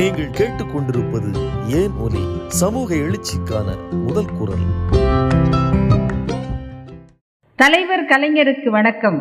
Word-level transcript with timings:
நீங்கள் 0.00 0.36
கேட்டுக்கொண்டிருப்பது 0.38 1.30
ஏன் 1.78 1.94
ஒலி? 2.04 2.22
சமூக 2.60 2.94
எழுச்சிக்கான 2.94 3.68
முதல் 4.04 4.30
குரல். 4.38 4.62
தலைவர் 7.54 8.04
கலைஞருக்கு 8.12 8.68
வணக்கம். 8.68 9.18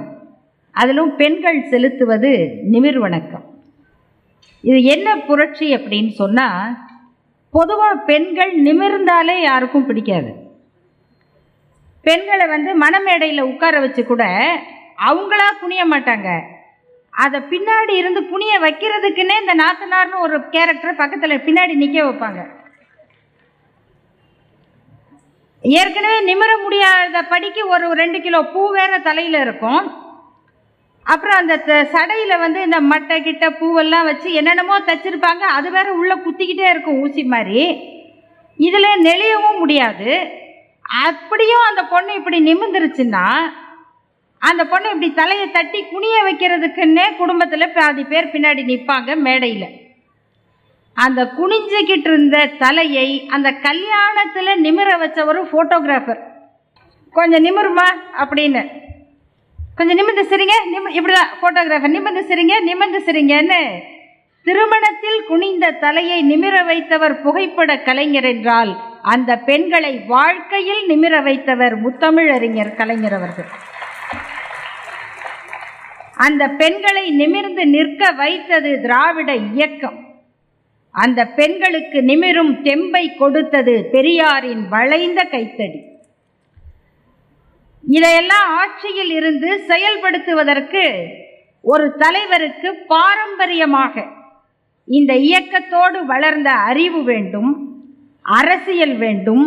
அதிலும் 0.72 1.16
பெண்கள் 1.16 1.60
செலுத்துவது 1.70 2.32
நிமிர் 2.72 3.00
வணக்கம். 3.06 3.44
இது 4.62 4.84
என்ன 4.84 5.18
புரட்சி 5.30 5.76
அப்படின்னு 5.76 6.12
சொன்னால் 6.22 6.78
பொதுவாக 7.50 8.04
பெண்கள் 8.12 8.54
நிமிர்ந்தாலே 8.64 9.42
யாருக்கும் 9.42 9.86
பிடிக்காது. 9.86 10.32
பெண்களை 12.02 12.48
வந்து 12.48 12.74
மனமேடையில் 12.86 13.48
உட்கார 13.52 13.80
வச்சு 13.80 14.06
கூட 14.06 14.24
அவங்களா 15.10 15.50
குனிய 15.60 15.86
மாட்டாங்க. 15.96 16.58
அதை 17.10 17.40
பின்னாடி 17.40 17.92
இருந்து 17.92 18.24
புனியை 18.24 18.62
வைக்கிறதுக்குன்னே 18.62 19.40
இந்த 19.40 19.56
நாத்தனார்னு 19.56 20.20
ஒரு 20.20 20.50
கேரக்டர் 20.50 20.96
பக்கத்தில் 20.96 21.40
பின்னாடி 21.40 21.74
நிற்க 21.74 22.04
வைப்பாங்க. 22.04 22.58
ஏற்கனவே 25.62 26.34
நிமிர 26.34 26.62
முடியாத 26.64 27.22
படிக்கு 27.22 27.68
ஒரு 27.68 27.92
ரெண்டு 27.92 28.22
கிலோ 28.22 28.44
பூ 28.44 28.72
வேற 28.72 28.98
தலையில் 28.98 29.34
இருக்கும். 29.34 30.08
அப்புறம் 31.04 31.38
அந்த 31.38 31.58
த- 31.58 32.38
வந்து 32.38 32.62
இந்த 32.62 32.82
மட்டை 32.82 33.24
கிட்ட 33.24 33.50
பூவெல்லாம் 33.50 34.04
வச்சு 34.04 34.34
என்னென்னமோ 34.34 34.80
தச்சிருப்பாங்க. 34.80 35.40
அது 35.40 35.72
வேற 35.72 35.94
உள்ளே 35.94 36.16
குத்திக்கிட்டே 36.16 36.70
இருக்கும் 36.70 37.00
ஊசி 37.00 37.24
மாதிரி. 37.24 37.80
இதில் 38.58 39.04
நெளியவும் 39.04 39.58
முடியாது. 39.58 40.30
அப்படியும் 41.06 41.64
அந்த 41.70 41.84
பொண்ணு 41.84 42.14
இப்படி 42.14 42.54
நிமிர்ந்துருச்சுன்னா 42.54 43.40
அந்த 44.48 44.62
பொண்ணு 44.72 44.88
இப்படி 44.90 45.10
தலையை 45.14 45.48
தட்டி 45.52 45.80
குனிய 45.92 46.18
வைக்கிறதுக்குன்னே 46.26 47.06
குடும்பத்தில் 47.22 47.74
பாதி 47.78 48.04
பேர் 48.12 48.32
பின்னாடி 48.34 48.62
நிற்பாங்க 48.72 49.16
மேடையில். 49.28 49.68
அந்த 50.98 51.22
குனிஞ்சுக்கிட்டு 51.38 52.10
இருந்த 52.12 52.38
தலையை 52.64 53.08
அந்த 53.36 53.50
கல்யாணத்தில் 53.68 54.52
நிமிர 54.66 54.90
வச்ச 55.04 55.26
ஒரு 55.32 55.42
ஃபோட்டோகிராஃபர் 55.52 56.22
கொஞ்சம் 57.18 57.46
நிமிருமா 57.48 57.88
அப்படின்னு. 58.24 58.64
கொஞ்சம் 59.78 60.00
நிமிர்ந்து 60.00 60.24
சிரிங்க 60.32 60.56
நிம் 60.74 60.92
இப்படிதான் 60.98 61.32
ஃபோட்டோகிராஃபர் 61.42 61.96
நிமிர்ந்து 61.98 62.24
சிரிங்க 62.32 62.56
நிமிர்ந்து 62.70 63.00
சிரிங்கன்னு 63.08 63.62
திருமணத்தில் 64.48 65.20
குனிந்த 65.28 65.66
தலையை 65.84 66.20
நிமிர 66.32 66.56
வைத்தவர் 66.70 67.16
புகைப்பட 67.24 67.72
கலைஞர் 67.88 68.28
என்றால் 68.34 68.72
அந்த 69.14 69.32
பெண்களை 69.50 69.94
வாழ்க்கையில் 70.14 70.84
நிமிர 70.92 71.16
வைத்தவர் 71.28 71.76
முத்தமிழறிஞர் 71.84 72.72
கலைஞர் 72.80 73.18
அவர்கள். 73.20 73.50
அந்த 76.26 76.44
பெண்களை 76.62 77.04
நிமிர்ந்து 77.22 77.64
நிற்க 77.76 78.12
வைத்தது 78.22 78.72
திராவிட 78.86 79.30
இயக்கம். 79.52 80.00
அந்த 80.96 81.20
பெண்களுக்கு 81.40 82.00
நிமிரும் 82.10 82.54
தெம்பை 82.68 83.06
கொடுத்தது 83.22 83.76
பெரியாரின் 83.94 84.64
வளைந்த 84.74 85.20
கைத்தடி. 85.34 85.80
இதையெல்லாம் 87.96 88.48
ஆட்சியில் 88.62 89.14
இருந்து 89.20 89.50
செயல்படுத்துவதற்கு 89.72 90.84
ஒரு 91.64 91.86
தலைவருக்கு 92.02 92.70
பாரம்பரியமாக 92.94 94.06
இந்த 94.88 95.14
இயக்கத்தோடு 95.30 96.00
வளர்ந்த 96.12 96.50
அறிவு 96.70 97.02
வேண்டும் 97.12 97.52
அரசியல் 98.26 98.96
வேண்டும் 99.06 99.46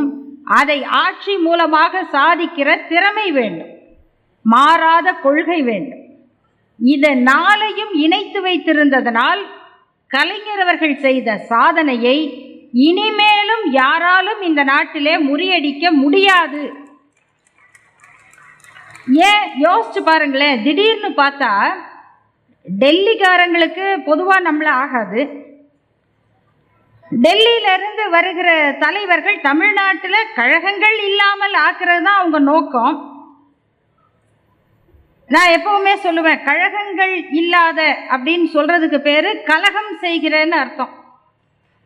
அதை 0.60 0.78
ஆட்சி 1.02 1.34
மூலமாக 1.46 2.02
சாதிக்கிற 2.14 2.68
திறமை 2.88 3.26
வேண்டும் 3.38 3.72
மாறாத 4.44 5.08
கொள்கை 5.24 5.60
வேண்டும். 5.70 6.01
இதை 6.78 7.14
நாளையும் 7.14 7.92
இணைத்து 7.92 8.40
வைத்திருந்ததனால் 8.42 9.42
கலைஞர் 10.06 10.60
அவர்கள் 10.60 10.96
செய்த 10.96 11.36
சாதனையை 11.36 12.16
இனிமேலும் 12.72 13.64
யாராலும் 13.70 14.40
இந்த 14.40 14.64
நாட்டிலே 14.64 15.18
முறியடிக்க 15.18 15.90
முடியாது. 15.92 16.62
ஏன்? 19.06 19.44
யோசிச்சு 19.66 20.00
பாருங்களேன். 20.04 20.62
திடீர்னு 20.62 21.08
பார்த்தா 21.08 21.52
டெல்லிக்காரங்களுக்கு 22.66 24.02
பொதுவாக 24.04 24.50
நம்மள 24.50 24.64
ஆகாது. 24.64 25.22
டெல்லியிலிருந்து 27.10 28.10
வருகிற 28.10 28.76
தலைவர்கள் 28.78 29.40
தமிழ்நாட்டில் 29.40 30.28
கழகங்கள் 30.34 30.98
இல்லாமல் 31.08 31.52
ஆக்குறது 31.52 32.02
தான் 32.02 32.20
அவங்க 32.20 32.38
நோக்கம். 32.38 33.11
நான் 35.32 35.52
எப்பவுமே 35.56 35.92
சொல்லுவேன் 36.04 36.42
கழகங்கள் 36.48 37.14
இல்லாத 37.40 37.80
அப்படின்னு 38.14 38.46
சொல்றதுக்கு 38.54 38.98
பேரு 39.08 39.30
கலகம் 39.50 39.92
செய்கிறேன்னு 40.04 40.56
அர்த்தம். 40.62 40.92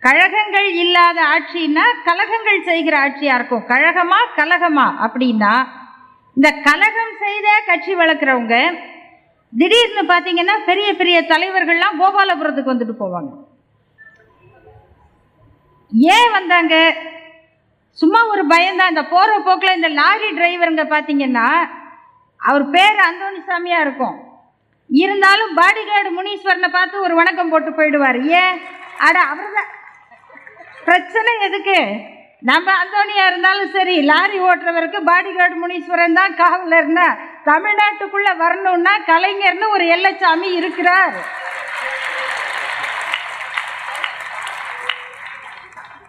கழகங்கள் 0.02 0.68
இல்லாத 0.82 1.18
ஆட்சின்னா 1.34 1.84
கலகங்கள் 2.08 2.66
செய்கிற 2.68 2.94
ஆட்சியா 3.04 3.34
இருக்கும். 3.38 3.64
கழகமா 3.72 4.20
கலகமா 4.38 4.86
அப்படின்னா 5.06 5.54
இந்த 6.36 6.48
கலகம் 6.68 7.14
செய்த 7.24 7.48
கட்சி 7.70 7.92
வளர்க்குறவங்க 8.00 8.56
திடீர்னு 9.52 10.02
பார்த்தீங்கன்னா 10.12 10.56
பெரிய 10.68 10.88
பெரிய 11.00 11.18
தலைவர்கள்லாம் 11.32 11.98
கோபாலபுரத்துக்கு 12.00 12.72
வந்துட்டு 12.72 12.96
போவாங்க. 13.02 13.30
ஏன் 16.16 16.30
வந்தாங்க? 16.36 16.74
சும்மா 17.98 18.20
ஒரு 18.32 18.42
பயம்தான். 18.52 18.92
இந்த 18.92 19.04
போகிற 19.14 19.36
போக்கில் 19.46 19.76
இந்த 19.78 19.88
லாரி 20.00 20.28
டிரைவருங்க 20.38 20.84
பார்த்தீங்கன்னா 20.94 21.48
அவர் 22.48 22.64
பேர் 22.74 22.98
அந்தோணி 23.08 23.40
சாமியாக 23.50 23.84
இருக்கும். 23.86 24.16
இருந்தாலும் 24.90 25.52
பாடிகார்டு 25.60 26.10
முனீஸ்வரனை 26.18 26.68
பார்த்து 26.76 26.96
ஒரு 27.06 27.14
வணக்கம் 27.20 27.50
போட்டு 27.52 27.70
போயிடுவார். 27.78 28.18
ஏன் 28.42 28.58
அட 29.06 29.16
அவர்தான் 29.32 29.72
பிரச்சனை 30.88 31.32
எதுக்கு? 31.46 31.78
நம்ம 32.50 32.68
அந்தோனியா 32.82 33.24
இருந்தாலும் 33.30 33.72
சரி 33.76 33.94
லாரி 34.10 34.38
ஓட்டுறவருக்கு 34.48 34.98
பாடிகார்டு 35.10 35.56
முனீஸ்வரன் 35.62 36.18
தான் 36.18 36.36
காவலர்னா 36.40 37.06
தமிழ்நாட்டுக்குள்ளே 37.48 38.32
வரணும்னா 38.42 38.94
கலைஞர்னு 39.10 39.66
ஒரு 39.76 39.84
எல்லச்சாமி 39.96 40.48
இருக்கிறார். 40.60 41.16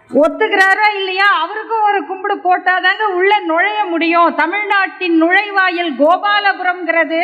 ஒத்துக்கிறாரா 0.10 0.88
இல்லையா? 0.96 1.28
அவருக்கும் 1.44 1.82
ஒரு 1.82 2.06
கும்பிடு 2.06 2.36
போட்டாதாங்க 2.36 3.04
உள்ள 3.18 3.40
நுழைய 3.40 3.86
முடியும். 3.86 4.36
தமிழ்நாட்டின் 4.36 5.24
நுழைவாயில் 5.24 5.92
கோபாலபுரம்ங்கிறது. 6.02 7.22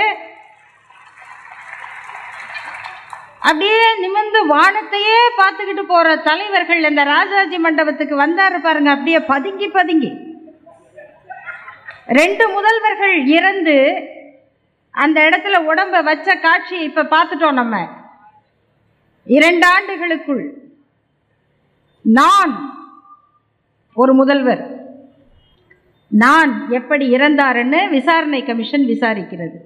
அப்படியே 3.39 3.95
நிமிர்ந்து 3.99 4.47
வானத்தையே 4.47 5.17
பார்த்துக்கிட்டு 5.39 5.81
போற 5.81 6.15
தலைவர்கள் 6.15 6.89
இந்த 6.89 7.03
ராஜாஜி 7.03 7.57
மண்டபத்துக்கு 7.57 8.15
வந்தாரு 8.25 8.59
பாருங்க. 8.61 8.89
அப்படியே 8.91 9.19
பதுங்கி 9.19 9.67
பதுங்கி. 9.67 10.11
ரெண்டு 12.19 12.45
முதல்வர்கள் 12.55 13.27
இறந்து 13.37 13.77
அந்த 14.89 15.21
இடத்துல 15.21 15.59
உடம்ப 15.71 16.03
வச்ச 16.03 16.35
காட்சி 16.35 16.75
இப்ப 16.77 17.03
பார்த்துட்டோம் 17.03 17.59
நம்ம. 17.61 17.75
இரண்டு 19.27 19.67
ஆண்டுகளுக்குள் 19.67 20.43
நான் 22.05 22.53
ஒரு 24.01 24.13
முதல்வர். 24.19 24.63
நான் 26.23 26.51
எப்படி 26.77 27.05
இறந்தாருன்னு 27.15 27.79
விசாரணை 27.89 28.41
கமிஷன் 28.49 28.85
விசாரிக்கிறது. 28.93 29.57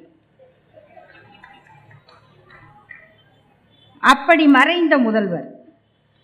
அப்படி 4.14 4.46
மறைந்த 4.58 4.98
முதல்வர். 5.06 5.48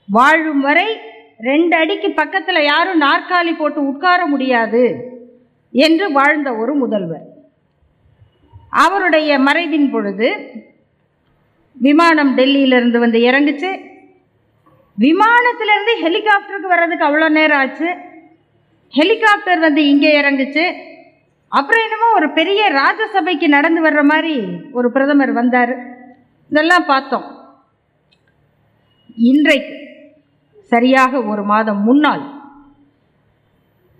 வாழும் 0.09 0.61
வரை 0.67 0.87
ரெண்டு 1.49 1.75
அடிக்கு 1.77 2.09
பக்கத்தில் 2.19 2.67
யாரும் 2.71 3.01
நாற்காலி 3.01 3.53
போட்டு 3.57 3.79
உட்கார 3.91 4.19
முடியாது 4.33 4.83
என்று 5.73 6.05
வாழ்ந்த 6.11 6.49
ஒரு 6.61 6.73
முதல்வர். 6.83 7.25
அவருடைய 8.83 9.39
மறைவின் 9.47 9.89
பொழுது 9.91 10.29
விமானம் 11.85 12.31
டெல்லியிலிருந்து 12.37 12.99
வந்து 13.05 13.19
இறங்குச்சு. 13.29 13.71
விமானத்திலிருந்து 14.97 15.93
ஹெலிகாப்டருக்கு 16.05 16.73
வர்றதுக்கு 16.73 17.07
அவ்வளோ 17.07 17.27
நேரம் 17.37 17.61
ஆச்சு. 17.63 17.89
ஹெலிகாப்டர் 18.93 19.61
வந்து 19.67 19.81
இங்கே 19.91 20.11
இறங்குச்சு. 20.21 20.65
அப்புறம் 21.51 21.83
என்னமோ 21.85 22.07
ஒரு 22.17 22.27
பெரிய 22.37 22.61
ராஜசபைக்கு 22.79 23.47
நடந்து 23.55 23.81
வர்ற 23.85 24.01
மாதிரி 24.11 24.35
ஒரு 24.77 24.87
பிரதமர் 24.95 25.33
வந்தார். 25.39 25.73
இதெல்லாம் 26.51 26.85
பார்த்தோம். 26.91 27.27
இன்றைக்கு 29.31 29.75
சரியாக 30.71 31.21
ஒரு 31.31 31.43
மாதம் 31.51 31.81
முன்னால் 31.87 32.23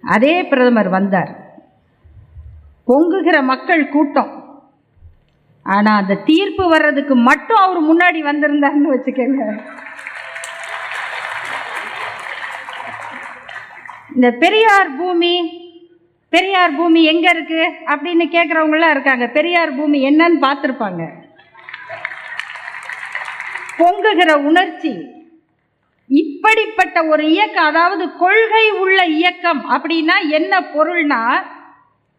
அதே 0.04 0.36
பிரதமர் 0.51 0.89
வந்தார். 0.98 1.31
பொங்குகிற 2.89 3.38
மக்கள் 3.51 3.84
கூட்டம். 3.96 4.31
ஆனால் 5.66 6.00
அந்த 6.01 6.16
தீர்ப்பு 6.30 6.63
வர்றதுக்கு 6.74 7.16
மட்டும் 7.30 7.62
அவர் 7.66 7.81
முன்னாடி 7.89 8.19
வந்திருந்தாருன்னு 8.30 8.94
வச்சுக்கோங்க. 8.96 9.44
இந்த 14.15 14.30
பெரியார் 14.44 14.89
பூமி 15.00 15.33
பெரியார் 16.33 16.75
பூமி 16.77 17.01
எங்கே 17.12 17.30
இருக்கு 17.36 17.62
அப்படின்னு 17.94 18.25
கேட்குறவங்களாம் 18.36 18.94
இருக்காங்க. 18.95 19.25
பெரியார் 19.38 19.71
பூமி 19.80 20.00
என்னன்னு 20.10 20.39
பார்த்துருப்பாங்க. 20.45 21.01
பொங்குகிற 23.80 24.31
உணர்ச்சி. 24.50 24.94
இப்படிப்பட்ட 26.10 26.98
ஒரு 27.13 27.24
இயக்கம் 27.36 27.69
அதாவது 27.71 28.06
கொள்கை 28.24 28.65
உள்ள 28.83 29.00
இயக்கம் 29.19 29.62
அப்படின்னா 29.75 30.15
என்ன 30.39 30.54
பொருள்னா 30.74 31.21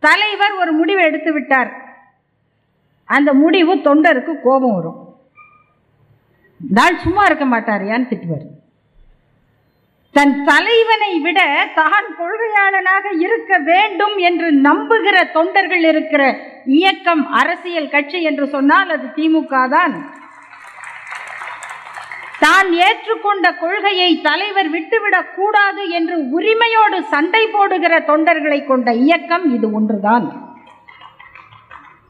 தலைவர் 0.03 0.55
ஒரு 0.63 0.73
முடிவை 0.79 1.03
எடுத்து 1.09 1.31
விட்டார். 1.33 1.71
அந்த 3.09 3.31
முடிவு 3.43 3.75
தொண்டருக்கு 3.89 4.35
கோபம் 4.47 4.77
வரும். 4.79 5.01
நாள் 6.61 7.03
சும்மா 7.05 7.25
இருக்க 7.29 7.47
மாட்டாரியான்னு 7.55 8.11
திட்டுவார். 8.13 8.47
தன் 10.15 10.45
தலைவனை 10.45 11.13
விட 11.21 11.41
தான் 11.75 12.09
கொள்கையாளனாக 12.19 13.07
இருக்க 13.19 13.59
வேண்டும் 13.59 14.17
என்று 14.19 14.53
நம்புகிற 14.53 15.17
தொண்டர்கள் 15.33 15.83
இருக்கிற 15.83 16.23
இயக்கம் 16.65 17.25
அரசியல் 17.33 17.89
கட்சி 17.89 18.23
என்று 18.23 18.47
சொன்னால் 18.49 18.89
அது 18.89 19.07
திமுக 19.17 19.69
தான். 19.69 19.95
தான் 22.39 22.73
ஏற்றுக்கொண்ட 22.87 23.47
கொள்கையை 23.57 24.21
தலைவர் 24.21 24.69
விட்டுவிடக் 24.69 25.35
கூடாது 25.35 25.89
என்று 25.89 26.17
உரிமையோடு 26.31 27.03
சண்டை 27.05 27.47
போடுகிற 27.47 27.95
தொண்டர்களை 28.01 28.67
கொண்ட 28.67 28.93
இயக்கம் 28.93 29.47
இது 29.51 29.73
ஒன்றுதான். 29.73 30.27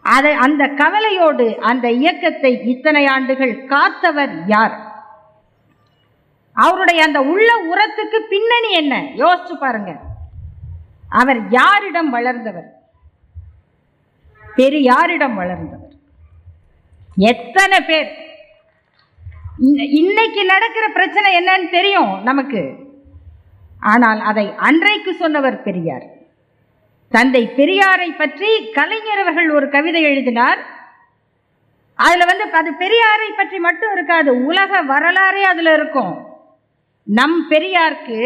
அதை 0.05 0.33
அந்த 0.33 0.67
கவலையோடு 0.67 1.47
அந்த 1.61 1.89
இயக்கத்தை 1.91 2.53
இத்தனை 2.65 3.07
ஆண்டுகள் 3.07 3.55
காத்தவர் 3.67 4.35
யார்? 4.47 4.75
அவருடைய 6.57 7.05
அந்த 7.05 7.21
உள்ள 7.33 7.49
உரத்துக்கு 7.71 8.19
பின்னணி 8.33 8.71
என்ன? 8.81 8.95
யோசிச்சு 9.23 9.55
பாருங்க. 9.65 9.93
அவர் 11.21 11.41
யாரிடம் 11.49 12.11
வளர்ந்தவர்? 12.11 12.69
பெரியாரிடம் 14.59 15.35
வளர்ந்தவர்? 15.41 15.95
எத்தனை 17.31 17.79
பேர்? 17.81 18.11
இன்னைக்கு 20.01 20.43
நடக்கிற 20.45 20.85
பிரச்சனை 20.89 21.29
என்னன்னு 21.41 21.69
தெரியும் 21.71 22.23
நமக்கு. 22.23 22.63
ஆனால் 23.93 24.21
அதை 24.31 24.47
அன்றைக்கு 24.69 25.13
சொன்னவர் 25.15 25.63
பெரியார். 25.63 26.07
தந்தை 27.09 27.43
பெரியாரை 27.59 28.09
பற்றி 28.17 28.51
கலைஞர் 28.79 29.23
அவர்கள் 29.23 29.51
ஒரு 29.51 29.67
கவிதை 29.75 30.03
எழுதினார். 30.03 30.61
அதுல 31.99 32.25
வந்து 32.31 32.47
அது 32.61 32.71
பெரியாரை 32.85 33.29
பற்றி 33.37 33.59
மட்டும் 33.59 33.93
இருக்காது 33.93 34.31
உலக 34.51 34.83
வரலாறே 34.93 35.43
அதுல 35.43 35.73
இருக்கும். 35.79 36.15
நம் 37.07 37.39
பெரியார்க்கு 37.49 38.21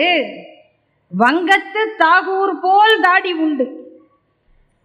வங்கத்து 1.13 1.83
தாகூர் 2.03 2.53
போல் 2.61 3.01
தாடி 3.01 3.33
உண்டு. 3.33 3.67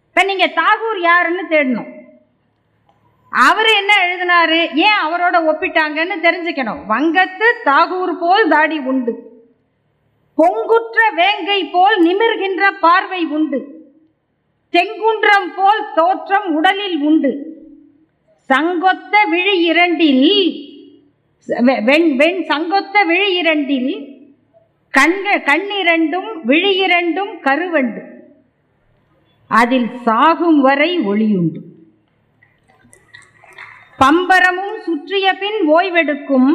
இப்போ 0.08 0.24
நீங்கள் 0.30 0.56
தாகூர் 0.62 1.00
யாருன்னு 1.02 1.44
தேடணும். 1.50 1.92
அவர் 3.32 3.70
என்ன 3.80 3.92
எழுதினாரு? 4.06 4.60
ஏன் 4.88 5.00
அவரோட 5.06 5.36
ஒப்பிட்டாங்கன்னு 5.52 6.18
தெரிஞ்சுக்கணும். 6.26 6.82
வங்கத்து 6.94 7.48
தாகூர் 7.70 8.14
போல் 8.24 8.48
தாடி 8.48 8.80
உண்டு. 8.92 9.14
பொங்குற்ற 10.38 11.00
வேங்கை 11.22 11.62
போல் 11.76 11.98
நிமிர்கின்ற 12.08 12.72
பார்வை 12.80 13.22
உண்டு. 13.38 13.60
செங்குன்றம் 14.74 15.50
போல் 15.56 15.82
தோற்றம் 15.96 16.48
உடலில் 16.58 17.00
உண்டு. 17.10 17.32
சங்கொத்த 18.50 19.16
விழி 19.34 19.56
இரண்டில் 19.72 20.26
வெண் 21.48 22.10
வெண் 22.20 22.42
சங்கொத்த 22.50 22.96
விழி 23.10 23.30
இரண்டில் 23.40 23.94
கண்க 24.94 25.28
கண்ணிரண்டும் 25.48 26.30
விழியிரண்டும் 26.50 27.34
கருவண்டு. 27.46 28.02
அதில் 29.48 29.90
சாகும் 30.06 30.60
வரை 30.62 30.92
ஒளியுண்டு. 31.10 31.62
பம்பரமும் 34.00 34.78
சுற்றிய 34.86 35.26
பின் 35.42 35.60
ஓய்வெடுக்கும் 35.76 36.52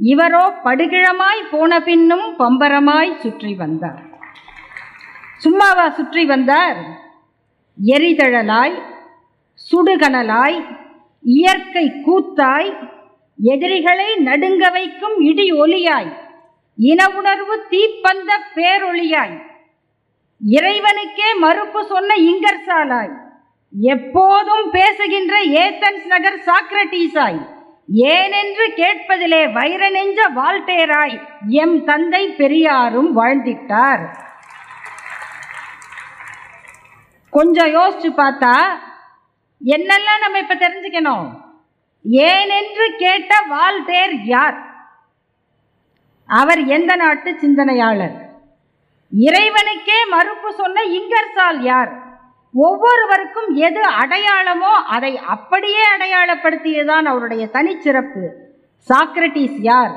இவரோ 0.00 0.44
படுகிழமாய் 0.64 1.42
போன 1.50 1.80
பின்னும் 1.80 2.26
பம்பரமாய் 2.38 3.12
சுற்றி 3.22 3.52
வந்தார். 3.54 4.02
சும்மாவா 5.44 5.86
சுற்றி 5.98 6.24
வந்தார்? 6.24 6.80
எரிதழலாய் 7.78 8.76
சுடுகனலாய் 9.68 10.58
இயற்கை 11.24 11.86
கூத்தாய் 12.06 12.72
எதிரிகளை 13.38 14.08
நடுங்க 14.28 14.64
வைக்கும் 14.70 15.16
இடி 15.30 15.46
ஒலியாய். 15.62 16.10
இன 16.78 17.00
உணர்வு 17.20 17.54
தீப்பந்த 17.72 18.30
பேரொளியாய் 18.56 19.34
இறைவனுக்கே 20.40 21.28
மறுப்பு 21.44 21.80
சொன்ன 21.90 22.14
இங்கர்சாலாய் 22.30 23.12
எப்போதும் 23.92 24.66
பேசுகின்ற 24.76 25.34
ஏத்தன்ஸ் 25.64 26.06
நகர் 26.12 26.38
சாக்ரட்டீஸாய் 26.48 27.40
ஏனென்று 28.10 28.66
கேட்பதிலே 28.80 29.40
வைர 29.56 29.82
நெஞ்ச 29.90 30.18
வால்டேராய். 30.36 31.16
எம் 31.62 31.78
தந்தை 31.84 32.22
பெரியாரும் 32.40 33.10
வாழ்ந்திட்டார். 33.18 34.04
கொஞ்சம் 37.32 37.72
யோசிச்சு 37.78 38.10
பார்த்தா 38.22 38.54
என்னெல்லாம் 39.60 40.22
நம்ம 40.24 40.38
இப்ப 40.38 40.56
தெரிஞ்சுக்கணும்? 40.64 41.26
ஏனென்று 42.04 42.86
கேட்ட 42.98 43.32
வால்டேர் 43.50 44.14
யார்? 44.24 44.58
அவர் 46.28 46.66
எந்த 46.66 46.96
நாட்டு 46.96 47.38
சிந்தனையாளர்? 47.38 48.16
இறைவனுக்கே 49.12 49.98
மறுப்பு 50.10 50.52
சொன்ன 50.52 50.82
இங்கர்சால் 50.98 51.60
யார்? 51.62 51.92
ஒவ்வொருவருக்கும் 52.54 53.54
எது 53.56 53.82
அடையாளமோ 54.02 54.72
அதை 54.86 55.18
அப்படியே 55.18 55.82
அடையாளப்படுத்தியதுதான் 55.96 57.02
அவருடைய 57.02 57.48
தனிச்சிறப்பு. 57.52 58.24
சாக்ரட்டிஸ் 58.88 59.58
யார்? 59.60 59.94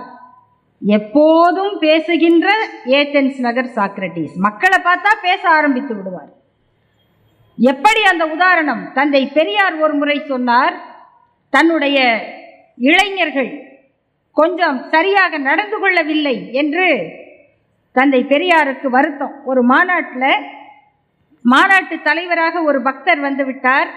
எப்போதும் 0.81 1.75
பேசுகின்ற 1.79 2.47
ஏத்தென்ஸ் 2.85 3.37
நகர் 3.37 3.69
சாக்ரட்டிஸ் 3.75 4.35
மக்களை 4.35 4.79
பார்த்தா 4.83 5.11
பேச 5.21 5.49
ஆரம்பித்து 5.49 5.95
விடுவார். 5.95 6.31
எப்படி 7.57 8.03
அந்த 8.03 8.25
உதாரணம்? 8.25 8.91
தந்தை 8.93 9.27
பெரியார் 9.27 9.75
ஒரு 9.79 9.93
முறை 9.93 10.17
சொன்னார் 10.27 10.75
தன்னுடைய 11.55 11.99
இளைஞர்கள் 12.89 13.51
கொஞ்சம் 14.39 14.77
சரியாக 14.93 15.37
நடந்து 15.49 15.77
கொள்ளவில்லை 15.83 16.35
என்று 16.61 16.87
தந்தை 17.95 18.21
பெரியாருக்கு 18.31 18.87
வருத்தம். 18.95 19.35
ஒரு 19.49 19.61
மாநாட்டில் 19.71 20.31
மாநாட்டு 21.45 21.95
தலைவராக 22.07 22.61
ஒரு 22.69 22.79
பக்தர் 22.87 23.21
வந்துவிட்டார். 23.27 23.89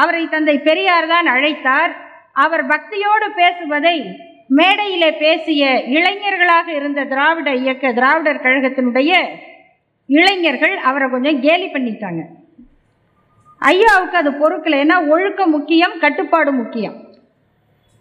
அவரை 0.00 0.22
தந்தை 0.34 0.56
பெரியார் 0.68 1.08
தான் 1.12 1.28
அழைத்தார். 1.34 1.92
அவர் 2.44 2.64
பக்தியோடு 2.72 3.28
பேசுவதை 3.40 3.96
மேடையிலே 4.58 5.10
பேசிய 5.22 5.62
இளைஞர்களாக 5.96 6.68
இருந்த 6.78 7.00
திராவிட 7.12 7.48
இயக்க 7.62 7.92
திராவிடர் 7.98 8.44
கழகத்தினுடைய 8.44 9.12
இளைஞர்கள் 10.18 10.76
அவரை 10.90 11.06
கொஞ்சம் 11.14 11.40
கேலி 11.46 11.68
பண்ணிட்டாங்க. 11.72 12.22
ஐயாவுக்கு 13.58 14.16
அது 14.16 14.30
பொறுக்கல. 14.30 14.78
ஏன்னா 14.84 14.96
ஒழுக்கம் 15.08 15.50
முக்கியம் 15.50 15.98
கட்டுப்பாடு 15.98 16.52
முக்கியம். 16.52 16.96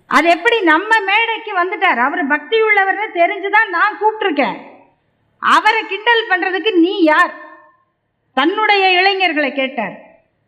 அது 0.06 0.30
எப்படி 0.30 0.62
நம்ம 0.62 0.90
மேடைக்கு 1.00 1.52
வந்துட்டார்? 1.62 2.00
அவர் 2.08 2.28
பக்தி 2.28 2.58
உள்ளவர்னு 2.62 3.08
தெரிஞ்சுதான் 3.14 3.70
நான் 3.70 3.98
கூப்பிட்டுருக்கேன். 4.02 4.58
அவரை 5.42 5.82
கிண்டல் 5.84 6.30
பண்ணுறதுக்கு 6.30 6.72
நீ 6.80 6.94
யார்? 7.04 7.34
தன்னுடைய 8.34 8.84
இளைஞர்களை 9.00 9.54
கேட்டார். 9.54 9.96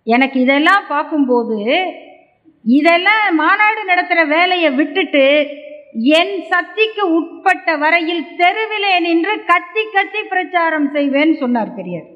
எனக்கு 0.03 0.39
இதெல்லாம் 0.39 0.85
பார்க்கும்போது 0.87 1.57
இதெல்லாம் 2.65 3.35
மாநாடு 3.35 3.85
நடத்துகிற 3.85 4.25
வேலையை 4.37 4.69
விட்டுட்டு 4.71 5.25
என் 6.19 6.43
சக்திக்கு 6.49 7.03
உட்பட்ட 7.13 7.75
வரையில் 7.75 8.23
தெருவிலே 8.37 8.99
நின்று 8.99 9.43
கத்தி 9.45 9.83
கத்தி 9.93 10.23
பிரச்சாரம் 10.23 10.95
செய்வேன்னு 10.95 11.37
சொன்னார் 11.37 11.75
பெரியார். 11.75 12.09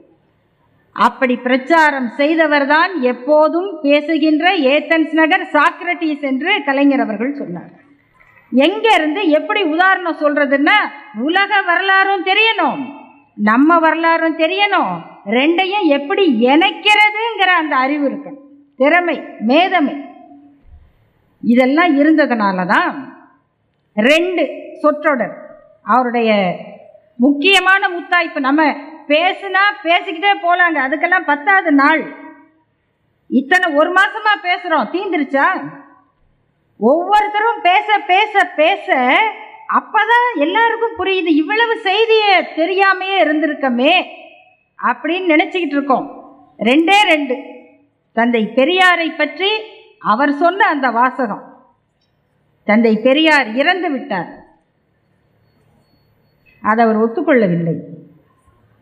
அப்படி 0.95 1.35
பிரச்சாரம் 1.45 2.09
செய்தவர்தான் 2.17 2.91
எப்போதும் 3.11 3.69
பேசுகின்ற 3.85 4.45
ஏத்தன்ஸ் 4.73 5.13
நகர் 5.19 5.45
சாக்ரட்டிஸ் 5.53 6.25
என்று 6.29 6.51
கலைஞர் 6.67 7.03
அவர்கள் 7.05 7.39
சொன்னார். 7.39 7.71
எங்கேருந்து 8.51 9.21
எப்படி 9.37 9.61
உதாரணம் 9.75 10.21
சொல்றதுன்னா 10.23 10.77
உலக 11.27 11.61
வரலாறும் 11.69 12.27
தெரியணும் 12.29 12.81
நம்ம 13.37 13.79
வரலாறும் 13.79 14.39
தெரியணும் 14.43 14.93
ரெண்டையும் 15.37 15.87
எப்படி 15.97 16.23
இணைக்கிறதுங்கிற 16.51 17.51
அந்த 17.61 17.75
அறிவு 17.75 18.05
இருக்கணும். 18.09 18.43
திறமை 18.79 19.17
மேதமை. 19.49 19.95
இதெல்லாம் 21.43 21.93
இருந்ததுனால 22.01 22.65
தான் 22.65 22.91
ரெண்டு 23.97 24.43
சொற்றொடர் 24.81 25.35
அவருடைய 25.85 26.31
முக்கியமான 27.19 27.81
முத்தாய்ப்பு 27.95 28.39
நம்ம 28.39 28.63
பேசுனா 29.07 29.63
பேசிக்கிட்டே 29.83 30.31
போலாங்க. 30.43 30.77
அதுக்கெல்லாம் 30.77 31.25
பத்தாவது 31.25 31.71
நாள். 31.71 32.03
இத்தனை 33.27 33.75
ஒரு 33.75 33.91
மாசமா 33.91 34.33
பேசுறோம். 34.43 34.89
தீந்துருச்சா? 34.95 35.47
ஒவ்வொருத்தரும் 36.77 37.61
பேச 37.61 37.99
பேச 38.07 38.43
பேச 38.55 38.95
அப்பதான் 39.79 40.27
எல்லாருக்கும் 40.35 40.97
புரியுது. 40.97 41.27
இவ்வளவு 41.27 41.77
செய்தியை 41.77 42.39
தெரியாமையே 42.39 43.17
இருந்திருக்கமே 43.23 44.05
அப்படின்னு 44.83 45.31
நினைச்சுக்கிட்டு 45.33 45.75
இருக்கோம். 45.77 46.07
ரெண்டே 46.57 46.97
ரெண்டு. 47.03 47.35
தந்தை 48.13 48.51
பெரியாரை 48.55 49.17
பற்றி 49.17 49.51
அவர் 49.99 50.31
சொன்ன 50.31 50.67
அந்த 50.67 50.89
வாசகம். 50.89 51.43
தந்தை 52.63 52.97
பெரியார் 52.97 53.55
இறந்து 53.55 53.91
விட்டார். 53.91 54.31
அதை 56.61 56.85
அவர் 56.85 56.99
ஒத்துக்கொள்ளவில்லை. 56.99 57.75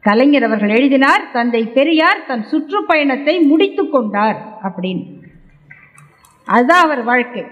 கலைஞர் 0.06 0.46
அவர்கள் 0.48 0.74
எழுதினார் 0.78 1.24
தந்தை 1.34 1.62
பெரியார் 1.78 2.28
தன் 2.30 2.46
சுற்றுப்பயணத்தை 2.52 3.36
முடித்து 3.50 3.84
கொண்டார் 3.96 4.40
அப்படின்னு. 4.68 5.04
அதுதான் 6.48 6.86
அவர் 6.86 7.04
வாழ்க்கை. 7.10 7.44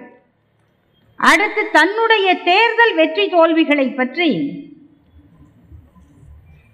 அடுத்து 1.29 1.61
தன்னுடைய 1.77 2.27
தேர்தல் 2.49 2.93
வெற்றி 2.99 3.25
தோல்விகளை 3.35 3.87
பற்றி 3.99 4.29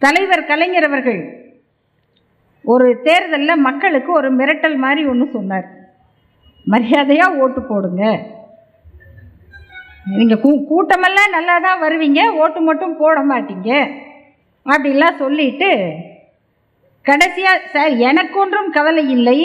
தலைவர் 0.03 0.49
கலைஞர் 0.51 0.87
அவர்கள் 0.89 1.21
ஒரு 2.73 2.87
தேர்தலில் 3.07 3.63
மக்களுக்கு 3.67 4.11
ஒரு 4.19 4.29
மிரட்டல் 4.39 4.77
மாதிரி 4.85 5.01
ஒன்று 5.11 5.25
சொன்னார். 5.35 5.67
மரியாதையாக 6.73 7.39
ஓட்டு 7.43 7.61
போடுங்க. 7.61 8.03
நீங்கள் 10.15 10.41
கூ 10.43 10.51
கூட்டமெல்லாம் 10.71 11.35
நல்லா 11.37 11.55
தான் 11.67 11.83
வருவீங்க 11.85 12.21
ஓட்டு 12.41 12.59
மட்டும் 12.69 12.97
போட 13.01 13.19
மாட்டீங்க. 13.31 13.71
அப்படிலாம் 14.65 15.21
சொல்லிட்டு 15.23 15.71
கடைசியாக 17.05 17.67
சார் 17.73 17.93
எனக்கு 18.09 18.35
ஒன்றும் 18.43 18.69
கவலை 18.77 19.03
இல்லை. 19.17 19.39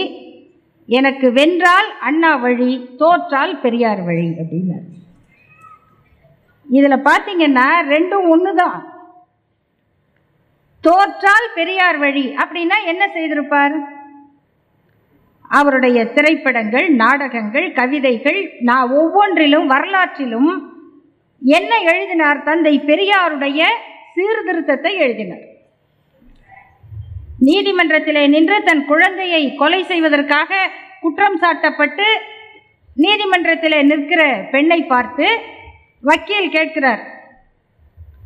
எனக்கு 0.88 1.26
வென்றால் 1.38 1.88
அண்ணா 2.08 2.30
வழி 2.44 2.70
தோற்றால் 3.00 3.52
பெரியார் 3.64 4.00
வழி 4.06 4.28
அப்படின்னார். 4.42 4.86
இதில் 6.66 7.04
பார்த்தீங்கன்னா 7.08 7.66
ரெண்டும் 7.92 8.26
ஒன்று 8.34 8.52
தான் 8.62 8.78
தோற்றால் 10.84 11.48
பெரியார் 11.58 11.98
வழி 12.04 12.26
அப்படின்னா 12.42 12.76
என்ன 12.92 13.02
செய்திருப்பார்? 13.16 13.76
அவருடைய 15.58 15.98
திரைப்படங்கள் 16.16 16.88
நாடகங்கள் 17.02 17.68
கவிதைகள் 17.78 18.40
நான் 18.68 18.92
ஒவ்வொன்றிலும் 19.00 19.70
வரலாற்றிலும் 19.74 20.52
என்ன 21.42 21.72
எழுதினார் 21.92 22.46
தந்தை 22.48 22.74
பெரியாருடைய 22.90 23.62
சீர்திருத்தத்தை 24.14 24.96
எழுதினார். 24.96 25.44
நீதிமன்றத்திலே 27.38 28.28
நின்று 28.28 28.62
தன் 28.62 28.86
குழந்தையை 28.86 29.54
கொலை 29.54 29.84
செய்வதற்காக 29.84 30.70
குற்றம் 31.00 31.40
சாட்டப்பட்டு 31.40 32.06
நீதிமன்றத்திலே 32.96 33.82
நிற்கிற 33.82 34.48
பெண்ணை 34.50 34.82
பார்த்து 34.82 35.38
வக்கீல் 36.00 36.50
கேட்கிறார் 36.50 37.02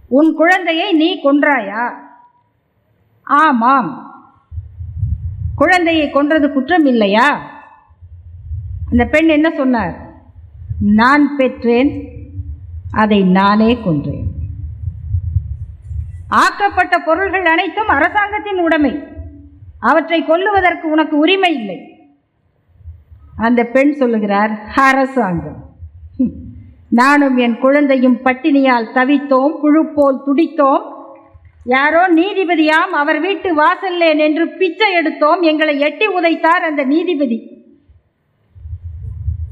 உன் 0.08 0.34
குழந்தையை 0.34 0.92
நீ 0.92 1.20
கொன்றாயா? 1.22 1.94
ஆமாம். 3.22 3.90
குழந்தையை 5.56 6.10
கொன்றது 6.10 6.52
குற்றம் 6.52 6.86
இல்லையா? 6.86 7.28
அந்த 8.90 9.04
பெண் 9.04 9.28
என்ன 9.28 9.50
சொன்னார்? 9.50 9.94
நான் 10.78 11.36
பெற்றேன் 11.36 11.92
அதை 12.92 13.22
நானே 13.22 13.74
கொன்றேன். 13.74 14.33
ஆக்கப்பட்ட 16.28 16.98
பொருள்கள் 16.98 17.44
அனைத்தும் 17.44 17.88
அரசாங்கத்தின் 17.88 18.58
உடைமை. 18.58 19.02
அவற்றை 19.80 20.22
கொல்லுவதற்கு 20.22 20.82
உனக்கு 20.82 21.16
உரிமை 21.16 21.54
இல்லை. 21.54 21.78
அந்த 23.36 23.64
பெண் 23.64 23.92
சொல்லுகிறார் 23.92 24.58
அரசாங்கம். 24.74 25.62
நானும் 26.90 27.36
என் 27.36 27.58
குழந்தையும் 27.58 28.18
பட்டினியால் 28.24 28.92
தவித்தோம் 28.94 29.54
புழுப்போல் 29.62 30.22
துடித்தோம். 30.26 30.92
யாரோ 31.64 32.08
நீதிபதியாம் 32.08 32.92
அவர் 33.00 33.20
வீட்டு 33.20 33.56
வாசல்லே 33.62 34.14
நின்று 34.14 34.48
பிச்சை 34.48 34.92
எடுத்தோம். 34.92 35.40
எங்களை 35.40 35.80
எட்டி 35.80 36.06
உதைத்தார் 36.08 36.68
அந்த 36.70 36.84
நீதிபதி. 36.84 37.52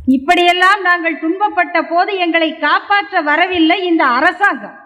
இப்படியெல்லாம் 0.07 0.81
நாங்கள் 0.81 1.21
துன்பப்பட்ட 1.21 1.83
போது 1.89 2.17
எங்களை 2.17 2.59
காப்பாற்ற 2.59 3.21
வரவில்லை 3.21 3.85
இந்த 3.87 4.05
அரசாங்கம். 4.05 4.82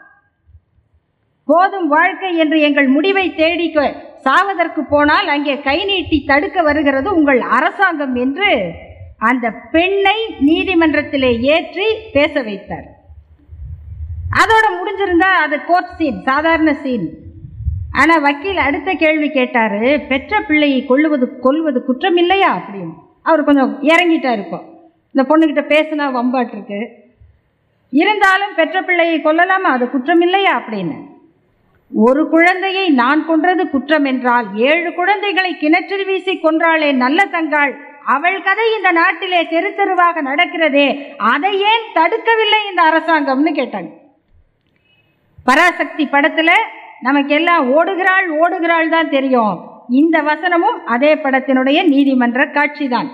போதும் 1.48 1.88
வாழ்க்கை 1.88 2.36
என்று 2.36 2.60
எங்கள் 2.60 2.86
முடிவை 2.86 3.34
தேடி 3.34 3.72
கொ- 3.72 3.94
சாவதற்கு 4.24 4.80
போனால் 4.88 5.28
அங்கே 5.28 5.60
கை 5.60 5.84
நீட்டி 5.84 6.24
தடுக்க 6.24 6.62
வருகிறது 6.62 7.14
உங்கள் 7.14 7.40
அரசாங்கம் 7.40 8.14
என்று 8.14 8.74
அந்த 9.18 9.50
பெண்ணை 9.70 10.36
நீதிமன்றத்திலே 10.40 11.40
ஏற்றி 11.40 11.86
பேச 12.12 12.42
வைத்தார். 12.42 12.86
அதோட 14.36 14.66
முடிஞ்சிருந்தா 14.78 15.30
அது 15.44 15.64
கோர்ட் 15.64 15.94
சீன் 15.98 16.22
சாதாரண 16.22 16.74
சீன் 16.74 17.06
ஆனால் 17.92 18.20
வக்கீல் 18.20 18.56
அடுத்த 18.56 18.92
கேள்வி 18.92 19.30
கேட்டார் 19.30 19.78
பெற்ற 20.08 20.40
பிள்ளையை 20.40 20.86
கொள்ளுவது 20.86 21.38
கொல்வது 21.40 21.84
குற்றம் 21.84 22.16
இல்லையா 22.16 22.56
அப்படின்னு. 22.56 22.94
அவர் 23.22 23.44
கொஞ்சம் 23.44 23.82
இறங்கிட்டா 23.82 24.32
இருக்கும் 24.32 24.64
இந்த 25.14 25.22
பொண்ணுக்கிட்ட 25.22 25.64
பேசுனா 25.74 26.06
வம்பாட்டிருக்கு. 26.18 26.80
இருந்தாலும் 27.92 28.54
பெற்ற 28.56 28.82
பிள்ளையை 28.82 29.20
கொல்லலாமா? 29.20 29.70
அது 29.76 29.90
குற்றம் 29.90 30.20
இல்லையா 30.20 30.62
அப்படின்னு. 30.62 30.96
ஒரு 31.90 32.22
குழந்தையை 32.28 32.88
நான் 33.00 33.20
கொன்றது 33.26 33.64
குற்றம் 33.70 34.04
என்றால் 34.04 34.46
ஏழு 34.70 34.90
குழந்தைகளை 34.92 35.52
கிணற்றில் 35.56 36.04
வீசி 36.04 36.32
கொன்றாளே 36.42 36.88
நல்ல 37.04 37.20
தங்காள். 37.34 37.72
அவள் 38.14 38.42
கதை 38.42 38.66
இந்த 38.76 38.90
நாட்டிலே 38.90 39.40
தெரு 39.52 39.70
தெருவாக 39.74 40.22
நடக்கிறதே. 40.22 40.88
அதை 41.32 41.52
ஏன் 41.70 41.86
தடுக்கவில்லை 41.94 42.60
இந்த 42.70 42.82
அரசாங்கம்னு 42.90 43.52
கேட்டாங்க. 43.60 43.90
பராசக்தி 45.48 46.04
படத்துல 46.12 46.50
நமக்கு 47.00 47.34
எல்லாம் 47.34 47.64
ஓடுகிறாள் 47.76 48.28
ஓடுகிறாள் 48.42 48.88
தான் 48.88 49.12
தெரியும். 49.16 49.56
இந்த 49.88 50.16
வசனமும் 50.22 50.78
அதே 50.94 51.14
படத்தினுடைய 51.14 51.78
நீதிமன்ற 51.92 52.44
காட்சிதான். 52.56 53.10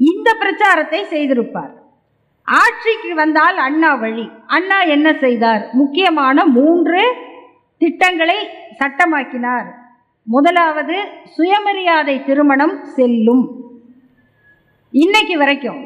இந்த 0.00 0.28
பிரச்சாரத்தை 0.42 1.00
செய்திருப்பார். 1.14 1.72
ஆட்சிக்கு 2.48 3.14
வந்தால் 3.14 3.56
அண்ணா 3.68 3.94
வழி. 3.94 4.26
அண்ணா 4.46 4.78
என்ன 4.96 5.08
செய்தார்? 5.24 5.62
முக்கியமான 5.72 6.44
மூன்று 6.58 7.02
திட்டங்களை 7.82 8.38
சட்டமாக்கினார். 8.80 9.68
முதலாவது 10.26 10.96
சுயமரியாதை 11.36 12.24
திருமணம் 12.24 12.74
செல்லும். 12.96 13.44
இன்னைக்கு 14.90 15.36
வரைக்கும் 15.38 15.80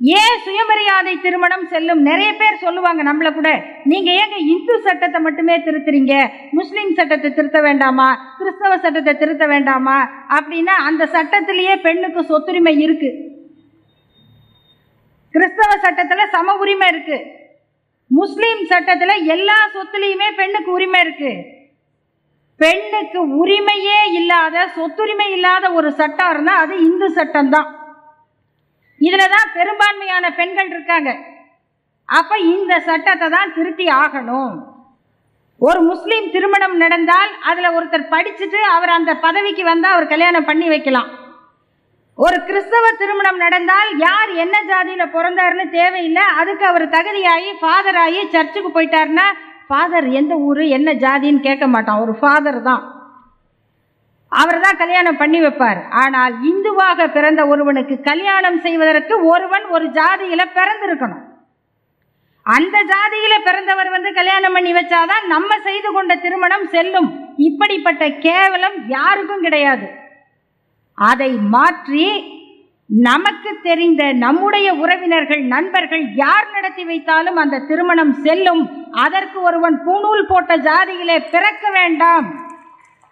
ஏன் 0.00 0.40
சுயமரியாதை 0.44 1.12
திருமணம் 1.20 1.66
செல்லும்? 1.66 2.00
நிறைய 2.08 2.30
பேர் 2.34 2.62
சொல்லுவாங்க 2.64 3.02
நம்மள 3.02 3.28
கூட 3.34 3.50
நீங்க 3.84 4.10
ஏங்க 4.22 4.36
இந்து 4.54 4.74
சட்டத்தை 4.86 5.20
மட்டுமே 5.20 5.54
திருத்துறீங்க? 5.58 6.14
முஸ்லீம் 6.50 6.92
சட்டத்தை 6.94 7.34
திருத்த 7.34 7.60
வேண்டாமா? 7.60 8.08
கிறிஸ்தவ 8.38 8.78
சட்டத்தை 8.78 9.14
திருத்த 9.16 9.46
வேண்டாமா? 9.46 9.96
அப்படின்னா 10.28 10.74
அந்த 10.88 11.06
சட்டத்திலேயே 11.06 11.76
பெண்ணுக்கு 11.76 12.22
சொத்துரிமை 12.22 12.74
இருக்கு. 12.78 13.10
கிறிஸ்தவ 15.34 15.72
சட்டத்துல 15.86 16.28
சம 16.34 16.56
உரிமை 16.56 16.88
இருக்கு. 16.88 17.18
முஸ்லீம் 18.10 18.62
சட்டத்தில் 18.72 19.24
எல்லா 19.34 19.56
சொத்துலேயுமே 19.74 20.28
பெண்ணுக்கு 20.40 20.70
உரிமை 20.76 21.00
இருக்கு. 21.04 21.32
பெண்ணுக்கு 22.60 23.20
உரிமையே 23.40 23.98
இல்லாத 24.18 24.56
சொத்துரிமை 24.76 25.26
இல்லாத 25.36 25.64
ஒரு 25.78 25.88
சட்டம் 26.00 26.30
இருந்தால் 26.32 26.62
அது 26.64 26.74
இந்து 26.88 27.08
சட்டம் 27.18 27.50
தான் 27.54 27.68
இதில் 29.00 29.32
தான் 29.34 29.48
பெரும்பான்மையான 29.56 30.24
பெண்கள் 30.38 30.70
இருக்காங்க. 30.74 31.10
அப்போ 32.08 32.36
இந்த 32.54 32.72
சட்டத்தை 32.88 33.28
தான் 33.36 33.52
திருத்தி 33.56 33.86
ஆகணும். 34.02 34.54
ஒரு 35.60 35.80
முஸ்லீம் 35.90 36.26
திருமணம் 36.34 36.76
நடந்தால் 36.84 37.30
அதில் 37.50 37.74
ஒருத்தர் 37.76 38.10
படிச்சுட்டு 38.14 38.60
அவர் 38.76 38.96
அந்த 38.98 39.12
பதவிக்கு 39.26 39.62
வந்தால் 39.70 39.94
அவர் 39.96 40.12
கல்யாணம் 40.14 40.48
பண்ணி 40.50 40.66
வைக்கலாம். 40.74 41.10
ஒரு 42.24 42.36
கிறிஸ்தவ 42.48 42.86
திருமணம் 43.00 43.40
நடந்தால் 43.44 43.90
யார் 44.04 44.30
என்ன 44.42 44.56
ஜாதியில 44.68 45.04
பிறந்தாருன்னு 45.14 45.64
தேவையில்லை. 45.78 46.22
அதுக்கு 46.40 46.64
அவர் 46.68 46.84
தகுதியாகி 46.94 47.50
ஃபாதர் 47.60 47.98
ஆகி 48.02 48.20
சர்ச்சுக்கு 48.34 48.70
போயிட்டாருன்னா 48.76 49.26
ஃபாதர் 49.68 50.06
எந்த 50.20 50.34
ஊர் 50.48 50.62
என்ன 50.76 50.90
ஜாதின்னு 51.02 51.46
கேட்க 51.46 51.66
மாட்டான். 51.74 52.02
ஒரு 52.04 52.14
ஃபாதர் 52.20 52.60
தான். 52.68 52.82
அவர் 54.32 54.62
தான் 54.64 54.80
கல்யாணம் 54.82 55.18
பண்ணி 55.20 55.38
வைப்பார். 55.44 55.80
ஆனால் 56.02 56.34
இந்துவாக 56.50 57.08
பிறந்த 57.16 57.42
ஒருவனுக்கு 57.52 57.96
கல்யாணம் 58.08 58.58
செய்வதற்கு 58.66 59.14
ஒருவன் 59.32 59.66
ஒரு 59.76 59.86
ஜாதியில் 59.98 60.52
பிறந்திருக்கணும். 60.56 61.22
அந்த 62.46 62.76
ஜாதியில் 62.94 63.44
பிறந்தவர் 63.46 63.94
வந்து 63.96 64.10
கல்யாணம் 64.20 64.56
பண்ணி 64.56 64.72
வச்சாதான் 64.78 65.24
நம்ம 65.34 65.52
செய்து 65.68 65.88
கொண்ட 65.92 66.12
திருமணம் 66.24 66.66
செல்லும். 66.74 67.08
இப்படிப்பட்ட 67.48 68.04
கேவலம் 68.26 68.76
யாருக்கும் 68.96 69.46
கிடையாது. 69.46 69.86
அதை 70.98 71.30
மாற்றி 71.54 72.06
நமக்கு 72.90 73.50
தெரிந்த 73.62 74.02
நம்முடைய 74.24 74.68
உறவினர்கள் 74.82 75.42
நண்பர்கள் 75.52 76.04
யார் 76.22 76.46
நடத்தி 76.54 76.82
வைத்தாலும் 76.90 77.38
அந்த 77.42 77.62
திருமணம் 77.68 78.12
செல்லும். 78.26 78.62
அதற்கு 79.04 79.38
ஒருவன் 79.48 79.76
பூணூல் 79.86 80.28
போட்ட 80.28 80.52
ஜாதியிலே 80.66 81.16
பிறக்க 81.32 81.70
வேண்டாம். 81.78 82.26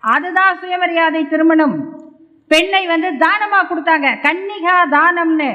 அதுதான் 0.03 0.59
சுயமரியாதை 0.61 1.23
திருமணம். 1.33 1.77
பெண்ணை 2.51 2.83
வந்து 2.93 3.11
தானமா 3.25 3.61
கொடுத்தாங்க? 3.71 4.09
கன்னிகா 4.27 4.77
தானம்னு. 4.97 5.51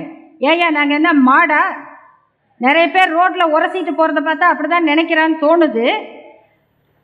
ஏயா 0.50 0.67
நாங்க 0.77 0.93
என்ன 1.00 1.13
மாடா? 1.29 1.63
நிறைய 2.65 2.86
பேர் 2.95 3.15
ரோட்ல 3.17 3.43
உரசிட்டு 3.55 3.91
போகிறத 3.95 4.21
பார்த்தா 4.27 4.51
அப்படிதான் 4.51 4.89
நினைக்கிறான்னு 4.91 5.43
தோணுது. 5.45 5.88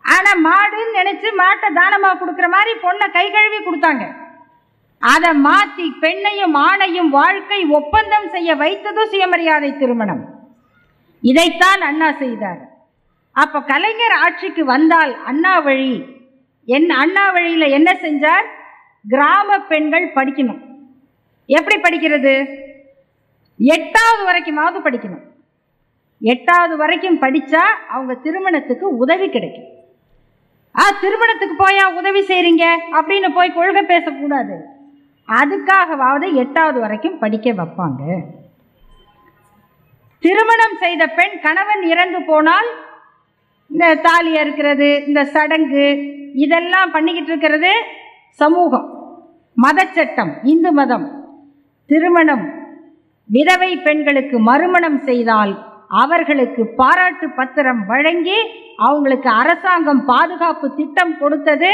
ஆனா 0.06 0.32
மாடுன்னு 0.48 1.00
நினைச்சு 1.00 1.30
மாட்டை 1.42 1.70
தானமா 1.82 2.12
கொடுக்குற 2.22 2.48
மாதிரி 2.56 2.74
பொண்ணை 2.86 3.08
கை 3.18 3.26
கழுவி 3.32 3.60
கொடுத்தாங்க. 3.64 4.06
அதை 5.14 5.32
மாற்றி 5.48 5.86
பெண்ணையும் 6.04 6.56
ஆணையும் 6.68 7.10
வாழ்க்கை 7.18 7.60
ஒப்பந்தம் 7.80 8.28
செய்ய 8.36 8.50
வைத்ததும் 8.62 9.12
சுயமரியாதை 9.12 9.70
திருமணம். 9.78 10.24
இதைத்தான் 11.24 11.82
அண்ணா 11.90 12.10
செய்தார். 12.22 12.62
அப்போ 13.36 13.60
கலைஞர் 13.72 14.16
ஆட்சிக்கு 14.24 14.64
வந்தால் 14.74 15.14
அண்ணா 15.30 15.54
வழி 15.68 15.94
என் 16.76 16.90
அண்ணா 17.04 17.26
வழியில் 17.36 17.74
என்ன 17.78 17.90
செஞ்சார்? 18.06 18.46
கிராம 19.14 19.58
பெண்கள் 19.72 20.08
படிக்கணும். 20.18 20.62
எப்படி 21.58 21.78
படிக்கிறது? 21.82 22.34
எட்டாவது 23.60 24.24
வரைக்குமாவது 24.30 24.80
படிக்கணும். 24.86 25.24
எட்டாவது 26.22 26.76
வரைக்கும் 26.82 27.20
படித்தா 27.24 27.64
அவங்க 27.94 28.14
திருமணத்துக்கு 28.26 28.88
உதவி 29.04 29.28
கிடைக்கும். 29.30 29.70
ஆ 30.76 30.86
திருமணத்துக்கு 31.04 31.56
போயா 31.66 31.84
உதவி 32.00 32.22
செய்கிறீங்க 32.32 32.66
அப்படின்னு 32.98 33.30
போய் 33.38 33.58
கொள்கை 33.58 33.84
பேசக்கூடாது. 33.92 34.56
அதுக்காகவாவது 35.30 36.28
எட்டாவது 36.44 36.80
வரைக்கும் 36.84 37.20
படிக்க 37.24 37.52
வைப்பாங்க. 37.52 38.02
திருமணம் 40.24 40.76
செய்த 40.84 41.04
பெண் 41.18 41.38
கணவன் 41.46 41.84
இறந்து 41.94 42.20
போனால் 42.30 42.70
இந்த 43.72 43.86
தாலி 44.06 44.32
அறுக்கிறது 44.42 44.90
இந்த 45.08 45.22
சடங்கு 45.36 45.86
இதெல்லாம் 46.44 46.94
பண்ணிக்கிட்டு 46.96 47.32
இருக்கிறது 47.32 47.72
சமூகம். 48.42 48.88
மதச்சட்டம் 49.58 50.32
இந்து 50.54 50.72
மதம். 50.72 51.06
திருமணம் 51.90 52.46
விதவை 53.30 53.72
பெண்களுக்கு 53.78 54.38
மறுமணம் 54.50 55.00
செய்தால் 55.10 55.54
அவர்களுக்கு 56.02 56.64
பாராட்டு 56.80 57.28
பத்திரம் 57.40 57.82
வழங்கி 57.92 58.40
அவங்களுக்கு 58.86 59.30
அரசாங்கம் 59.42 60.02
பாதுகாப்பு 60.06 60.68
திட்டம் 60.80 61.14
கொடுத்தது. 61.22 61.72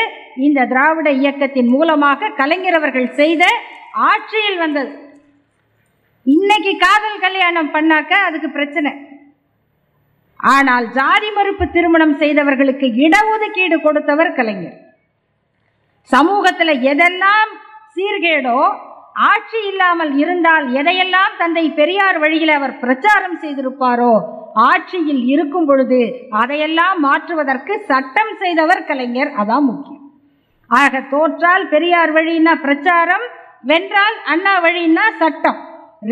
இந்த 0.47 0.65
திராவிட 0.71 1.09
இயக்கத்தின் 1.21 1.71
மூலமாக 1.75 2.31
கலைஞர் 2.41 2.77
அவர்கள் 2.79 3.15
செய்த 3.21 3.45
ஆட்சியில் 4.09 4.59
வந்தது. 4.63 4.91
இன்னைக்கு 6.25 6.73
காதல் 6.85 7.23
கல்யாணம் 7.25 7.71
பண்ணாக்க 7.75 8.11
அதுக்கு 8.27 8.49
பிரச்சனை. 8.57 8.91
ஆனால் 10.39 10.85
ஜாதி 10.97 11.29
மறுப்பு 11.37 11.65
திருமணம் 11.67 12.15
செய்தவர்களுக்கு 12.21 12.87
இடஒதுக்கீடு 13.05 13.77
கொடுத்தவர் 13.81 14.37
கலைஞர். 14.39 14.77
சமூகத்தில் 16.09 16.73
எதெல்லாம் 16.91 17.51
சீர்கேடோ 17.95 18.59
ஆட்சி 19.15 19.59
இல்லாமல் 19.71 20.11
இருந்தால் 20.21 20.65
எதையெல்லாம் 20.79 21.33
தந்தை 21.41 21.65
பெரியார் 21.79 22.19
வழியில் 22.23 22.53
அவர் 22.57 22.75
பிரச்சாரம் 22.83 23.39
செய்திருப்பாரோ 23.43 24.13
ஆட்சியில் 24.69 25.23
இருக்கும் 25.33 25.67
பொழுது 25.69 25.99
அதையெல்லாம் 26.41 26.97
மாற்றுவதற்கு 27.07 27.73
சட்டம் 27.89 28.33
செய்தவர் 28.41 28.87
கலைஞர். 28.89 29.31
அதான் 29.41 29.67
முக்கியம். 29.71 30.05
ஆக 30.71 31.01
தோற்றால் 31.13 31.65
பெரியார் 31.73 32.11
வழின்னா 32.17 32.53
பிரச்சாரம் 32.65 33.25
வென்றால் 33.71 34.17
அண்ணா 34.33 34.53
வழின்னா 34.65 35.05
சட்டம். 35.21 35.59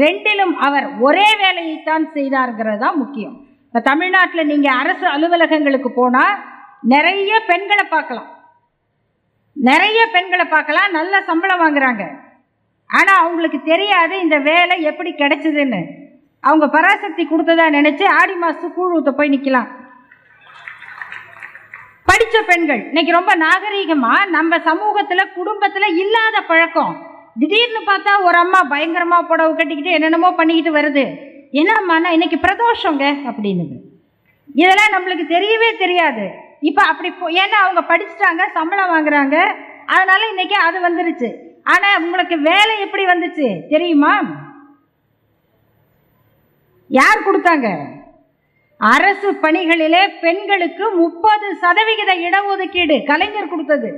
ரெண்டிலும் 0.01 0.55
அவர் 0.67 0.87
ஒரே 1.07 1.27
வேலையைத்தான் 1.43 2.05
செய்தார்ங்கிறது 2.15 2.81
தான் 2.85 2.99
முக்கியம். 3.03 3.35
இப்போ 3.67 3.79
தமிழ்நாட்டில் 3.89 4.49
நீங்கள் 4.51 4.79
அரசு 4.81 5.05
அலுவலகங்களுக்கு 5.15 5.89
போனால் 5.99 6.35
நிறைய 6.93 7.31
பெண்களை 7.51 7.85
பார்க்கலாம். 7.95 8.29
நிறைய 9.55 9.99
பெண்களை 10.15 10.45
பார்க்கலாம் 10.55 10.91
நல்ல 10.97 11.13
சம்பளம் 11.29 11.63
வாங்குறாங்க. 11.63 12.03
ஆனால் 12.97 13.19
அவங்களுக்கு 13.23 13.59
தெரியாது 13.71 14.15
இந்த 14.25 14.37
வேலை 14.49 14.75
எப்படி 14.91 15.11
கிடைச்சதுன்னு. 15.21 15.81
அவங்க 16.43 16.65
பராசக்தி 16.75 17.23
கொடுத்ததா 17.31 17.65
நினச்சி 17.77 18.05
ஆடி 18.19 18.35
மாதத்து 18.43 18.67
கூழ் 18.77 19.17
போய் 19.19 19.33
நிற்கலாம் 19.33 19.69
படித்த 22.09 22.37
பெண்கள் 22.49 22.81
இன்னைக்கு 22.89 23.11
ரொம்ப 23.17 23.31
நாகரீகமாக 23.43 24.29
நம்ம 24.35 24.57
சமூகத்தில் 24.67 25.33
குடும்பத்தில் 25.37 25.95
இல்லாத 26.03 26.37
பழக்கம். 26.51 26.93
திடீர்னு 27.41 27.81
பார்த்தா 27.89 28.13
ஒரு 28.27 28.37
அம்மா 28.43 28.59
பயங்கரமாக 28.71 29.27
புடவை 29.29 29.51
கட்டிக்கிட்டு 29.59 29.95
என்னென்னமோ 29.97 30.29
பண்ணிக்கிட்டு 30.39 30.71
வருது. 30.77 31.05
என்னம்மாண்ணா 31.61 32.09
இன்னைக்கு 32.15 32.37
பிரதோஷங்க 32.45 33.05
அப்படின்னுது. 33.29 33.75
இதெல்லாம் 34.61 34.93
நம்மளுக்கு 34.95 35.25
தெரியவே 35.35 35.69
தெரியாது. 35.83 36.25
இப்போ 36.69 36.81
அப்படி 36.91 37.09
ஏன்னா 37.43 37.59
அவங்க 37.65 37.83
படிச்சுட்டாங்க 37.91 38.45
சம்பளம் 38.57 38.93
வாங்குறாங்க. 38.95 39.37
அதனால 39.93 40.21
இன்னைக்கு 40.33 40.57
அது 40.67 40.79
வந்துருச்சு. 40.87 41.29
ஆனால் 41.73 42.01
உங்களுக்கு 42.03 42.35
வேலை 42.49 42.75
எப்படி 42.85 43.03
வந்துச்சு? 43.11 43.47
தெரியுமா? 43.73 44.13
யார் 46.99 47.25
கொடுத்தாங்க? 47.25 47.67
அரசு 48.79 49.29
பணிகளிலே 49.43 50.03
பெண்களுக்கு 50.23 50.85
முப்பது 51.01 51.47
சதவிகித 51.63 52.11
இடஒதுக்கீடு 52.27 52.97
கலைஞர் 53.09 53.51
கொடுத்தது. 53.53 53.89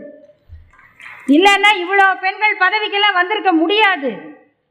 இல்லைன்னா 1.36 1.72
இவ்வளோ 1.84 2.06
பெண்கள் 2.26 2.62
பதவிக்கெல்லாம் 2.64 3.18
வந்திருக்க 3.20 3.52
முடியாது. 3.62 4.12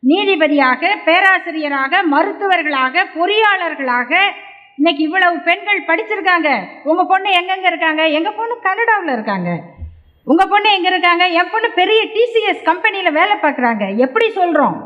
நீதிபதியாக 0.02 0.92
பேராசிரியராக 1.06 2.02
மருத்துவர்களாக 2.14 3.04
பொறியாளர்களாக 3.16 4.12
இன்னைக்கு 4.78 5.02
இவ்வளவு 5.06 5.36
பெண்கள் 5.48 5.86
படிச்சிருக்காங்க. 5.88 6.50
உங்க 6.90 7.02
பொண்ணு 7.10 7.30
எங்கெங்க 7.40 7.68
இருக்காங்க? 7.72 8.02
எங்க 8.18 8.30
பொண்ணு 8.38 8.54
கனடாவில் 8.68 9.14
இருக்காங்க. 9.16 9.50
உங்க 10.30 10.42
பொண்ணு 10.46 10.68
எங்க 10.76 10.88
இருக்காங்க? 10.92 11.24
என் 11.38 11.52
பொண்ணு 11.52 11.68
பெரிய 11.80 12.00
டிசிஎஸ் 12.16 12.66
கம்பெனியில் 12.70 13.16
வேலை 13.18 13.36
பார்க்குறாங்க. 13.44 13.84
எப்படி 14.06 14.26
சொல்றோம்? 14.40 14.76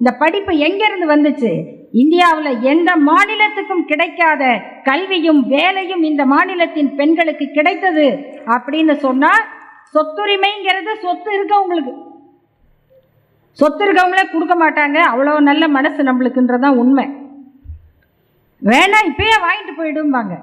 இந்த 0.00 0.10
படிப்பு 0.22 0.52
எங்கிருந்து 0.66 1.06
வந்துச்சு? 1.14 1.50
இந்தியாவில் 2.02 2.60
எந்த 2.72 2.90
மாநிலத்துக்கும் 3.08 3.88
கிடைக்காத 3.90 4.42
கல்வியும் 4.88 5.40
வேலையும் 5.54 6.04
இந்த 6.10 6.22
மாநிலத்தின் 6.34 6.94
பெண்களுக்கு 7.00 7.46
கிடைத்தது 7.56 8.06
அப்படின்னு 8.54 8.94
சொன்னால் 9.06 9.42
சொத்துரிமைங்கிறது 9.94 10.92
சொத்து 11.04 11.30
இருக்கவங்களுக்கு. 11.38 11.94
சொத்து 13.58 13.82
இருக்கவங்களே 13.86 14.24
கொடுக்க 14.30 14.54
மாட்டாங்க. 14.62 14.98
அவ்வளோ 15.10 15.34
நல்ல 15.50 15.64
மனசு 15.78 16.00
நம்மளுக்குன்றதான் 16.08 16.80
உண்மை. 16.82 17.06
வேணாம் 18.70 19.08
இப்பயே 19.10 19.36
வாங்கிட்டு 19.46 19.74
போயிடும்பாங்க. 19.80 20.34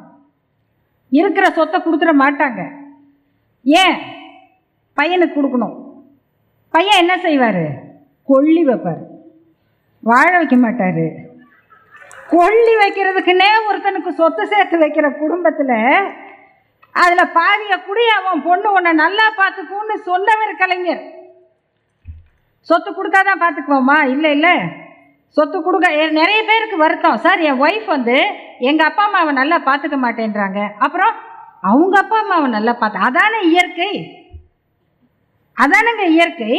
இருக்கிற 1.22 1.46
சொத்தை 1.58 1.78
கொடுத்துட 1.82 2.14
மாட்டாங்க. 2.24 2.62
ஏன்? 3.66 3.98
பையனுக்கு 5.02 5.40
கொடுக்கணும். 5.40 5.76
பையன் 6.72 6.98
என்ன 6.98 7.18
செய்வார்? 7.18 7.82
கொல்லி 8.26 8.66
வைப்பார். 8.66 9.04
வாழ 10.02 10.38
வைக்க 10.38 10.56
மாட்டார். 10.56 11.28
கொல்லி 12.28 12.76
வைக்கிறதுக்குன்னே 12.76 13.46
ஒருத்தனுக்கு 13.72 14.10
சொத்து 14.10 14.48
சேர்த்து 14.48 14.80
வைக்கிற 14.80 15.18
குடும்பத்தில் 15.18 16.14
அதில் 16.92 17.32
பாதிய 17.34 17.86
குடி 17.86 18.02
அவன் 18.08 18.44
பொண்ணு 18.44 18.72
உன்னை 18.72 18.92
நல்லா 18.92 19.24
பார்த்துக்குன்னு 19.38 19.94
சொன்னவர் 19.94 20.56
கலைஞர். 20.56 21.02
சொத்து 22.60 22.92
கொடுத்தாதான் 22.92 23.42
பார்த்துக்குவோமா? 23.42 24.10
இல்லை 24.10 24.32
இல்லை. 24.32 24.58
சொத்து 25.28 25.62
கொடுக்க 25.62 25.94
எ- 25.94 26.10
நிறைய 26.10 26.44
பேருக்கு 26.44 26.78
வருத்தம். 26.78 27.18
சார் 27.18 27.40
என் 27.40 27.62
ஒய்ஃப் 27.62 27.86
வந்து 27.86 28.26
எங்கள் 28.60 28.88
அப்பா 28.88 29.04
அம்மாவை 29.04 29.34
நல்லா 29.34 29.58
பார்த்துக்க 29.58 29.98
மாட்டேன்றாங்க. 30.04 30.70
அப்புறம் 30.80 31.16
அவங்க 31.62 32.00
அப்பா 32.00 32.20
அம்மாவை 32.20 32.50
நல்லா 32.50 32.74
பார்த்து 32.74 33.00
அதானே 33.00 33.40
இயற்கை? 33.42 34.19
அதானுங்க 35.64 36.04
இயற்கை? 36.18 36.54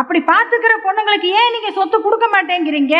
அப்படி 0.00 0.20
பார்த்துக்கிற 0.30 0.74
பொண்ணுங்களுக்கு 0.84 1.28
ஏன் 1.40 1.52
நீங்கள் 1.54 1.76
சொத்து 1.78 1.96
கொடுக்க 2.00 2.26
மாட்டேங்கிறீங்க? 2.34 2.96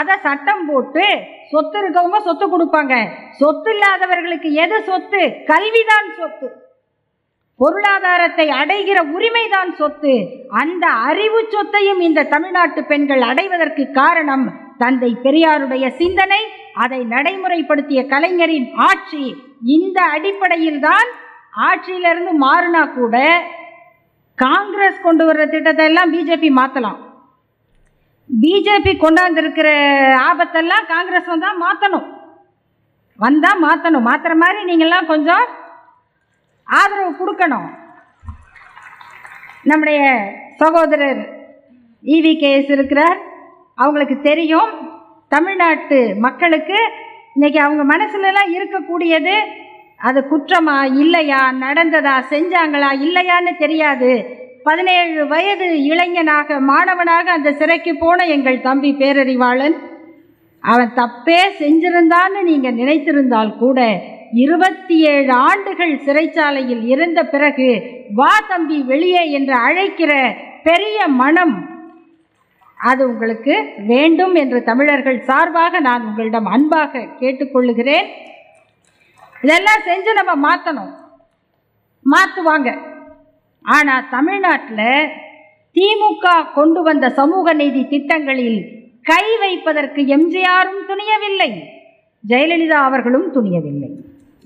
அதை 0.00 0.14
சட்டம் 0.26 0.64
போட்டு 0.70 1.04
சொத்து 1.52 1.76
இருக்கவங்க 1.82 2.18
சொத்து 2.28 2.46
கொடுப்பாங்க. 2.46 2.94
சொத்து 3.40 3.72
இல்லாதவர்களுக்கு 3.74 4.48
எது 4.64 4.78
சொத்து? 4.90 5.22
கல்விதான் 5.52 6.10
சொத்து. 6.20 6.48
பொருளாதாரத்தை 7.60 8.46
அடைகிற 8.60 8.98
உரிமைதான் 9.16 9.70
சொத்து. 9.80 10.14
அந்த 10.62 10.86
அறிவு 11.08 11.40
சொத்தையும் 11.54 12.00
இந்த 12.08 12.26
தமிழ்நாட்டு 12.34 12.80
பெண்கள் 12.90 13.22
அடைவதற்கு 13.30 13.84
காரணம் 14.00 14.46
தந்தை 14.82 15.10
பெரியாருடைய 15.26 15.86
சிந்தனை 16.00 16.42
அதை 16.84 17.00
நடைமுறைப்படுத்திய 17.14 18.00
கலைஞரின் 18.12 18.68
ஆட்சி. 18.88 19.24
இந்த 19.76 19.98
அடிப்படையில்தான் 20.16 21.08
ஆட்சியிலிருந்து 21.68 22.32
மாறினா 22.46 22.82
கூட 22.92 23.16
காங்கிரஸ் 24.44 25.04
கொண்டு 25.06 25.24
வர்ற 25.28 25.44
திட்டத்தை 25.52 25.84
எல்லாம் 25.90 26.12
பிஜேபி 26.14 26.48
மாற்றலாம் 26.58 26.98
பிஜேபி 28.30 28.92
கொண்டாந்துருக்கிற 29.04 29.68
ஆபத்தெல்லாம் 30.28 30.86
காங்கிரஸ் 30.94 31.32
வந்தால் 31.32 31.62
மாற்றணும் 31.64 32.06
வந்தால் 33.24 33.62
மாற்றணும் 33.66 34.06
மாற்றுற 34.08 34.34
மாதிரி 34.42 34.60
நீங்கள்லாம் 34.70 35.10
கொஞ்சம் 35.12 35.44
ஆதரவு 36.78 37.12
கொடுக்கணும். 37.20 37.68
நம்முடைய 39.70 40.00
சகோதரர் 40.62 41.22
இவி 42.16 42.32
கேஎஸ் 42.42 42.72
இருக்கிறார். 42.76 43.18
அவங்களுக்கு 43.82 44.16
தெரியும். 44.28 44.72
தமிழ்நாட்டு 45.34 45.98
மக்களுக்கு 46.26 46.78
இன்றைக்கி 47.36 47.58
அவங்க 47.64 47.84
மனசுலலாம் 47.94 48.52
இருக்கக்கூடியது 48.56 49.36
அது 50.00 50.20
குற்றமா 50.30 50.78
இல்லையா 51.02 51.42
நடந்ததா 51.60 52.16
செஞ்சாங்களா 52.32 52.90
இல்லையான்னு 53.06 53.52
தெரியாது. 53.58 54.10
பதினேழு 54.64 55.22
வயது 55.32 55.66
இளைஞனாக 55.90 56.58
மாணவனாக 56.70 57.26
அந்த 57.32 57.50
சிறைக்கு 57.52 57.92
போன 57.96 58.26
எங்கள் 58.26 58.58
தம்பி 58.60 58.90
பேரறிவாளன் 59.00 59.76
அவன் 60.64 60.92
தப்பே 60.94 61.40
செஞ்சிருந்தான்னு 61.60 62.40
நீங்கள் 62.42 62.78
நினைத்திருந்தால் 62.80 63.52
கூட 63.56 63.80
இருபத்தி 64.42 64.96
ஏழு 65.12 65.32
ஆண்டுகள் 65.48 65.94
சிறைச்சாலையில் 66.06 66.82
இருந்த 66.94 67.20
பிறகு 67.24 67.68
வா 68.14 68.34
தம்பி 68.48 68.78
வெளியே 68.82 69.24
என்று 69.30 69.54
அழைக்கிற 69.66 70.12
பெரிய 70.62 71.06
மனம் 71.20 71.56
அது 72.80 73.02
உங்களுக்கு 73.08 73.54
வேண்டும் 73.86 74.34
என்று 74.34 74.58
தமிழர்கள் 74.62 75.18
சார்பாக 75.20 75.80
நான் 75.80 76.06
உங்களிடம் 76.08 76.48
அன்பாக 76.54 77.08
கேட்டுக்கொள்ளுகிறேன். 77.20 78.08
இதெல்லாம் 79.46 79.86
செஞ்சு 79.88 80.12
நம்ம 80.18 80.32
மாற்றணும் 80.46 80.92
மாற்றுவாங்க 82.06 82.70
ஆனால் 83.64 84.08
தமிழ்நாட்டில் 84.14 84.90
திமுக 85.76 86.26
கொண்டு 86.58 86.80
வந்த 86.88 87.06
சமூக 87.20 87.52
நீதி 87.60 87.82
திட்டங்களில் 87.92 88.60
கை 89.10 89.24
வைப்பதற்கு 89.42 90.00
எம்ஜிஆரும் 90.16 90.80
துணியவில்லை. 90.90 91.50
ஜெயலலிதா 92.24 92.78
அவர்களும் 92.88 93.26
துணியவில்லை. 93.34 93.90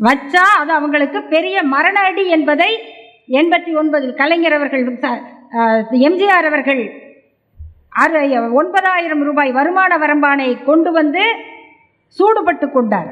வச்சா 0.01 0.45
அது 0.61 0.73
அவங்களுக்கு 0.79 1.21
பெரிய 1.35 1.57
மரண 1.75 1.97
அடி 2.09 2.25
என்பதை 2.37 2.71
எண்பத்தி 3.41 3.73
ஒன்பதில் 3.81 4.19
கலைஞர் 4.21 4.57
அவர்கள் 4.59 4.85
எம்ஜிஆர் 6.09 6.49
அவர்கள் 6.51 6.83
அது 8.03 8.21
ஒன்பதாயிரம் 8.61 9.25
ரூபாய் 9.29 9.57
வருமான 9.59 9.93
வரம்பானை 10.03 10.51
கொண்டு 10.69 10.91
வந்து 10.99 11.25
சூடுபட்டு 12.19 12.67
கொண்டார். 12.71 13.11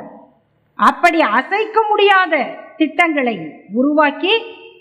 அப்படி 0.78 1.20
அசைக்க 1.20 1.78
முடியாத 1.88 2.34
திட்டங்களை 2.76 3.36
உருவாக்கி 3.72 4.34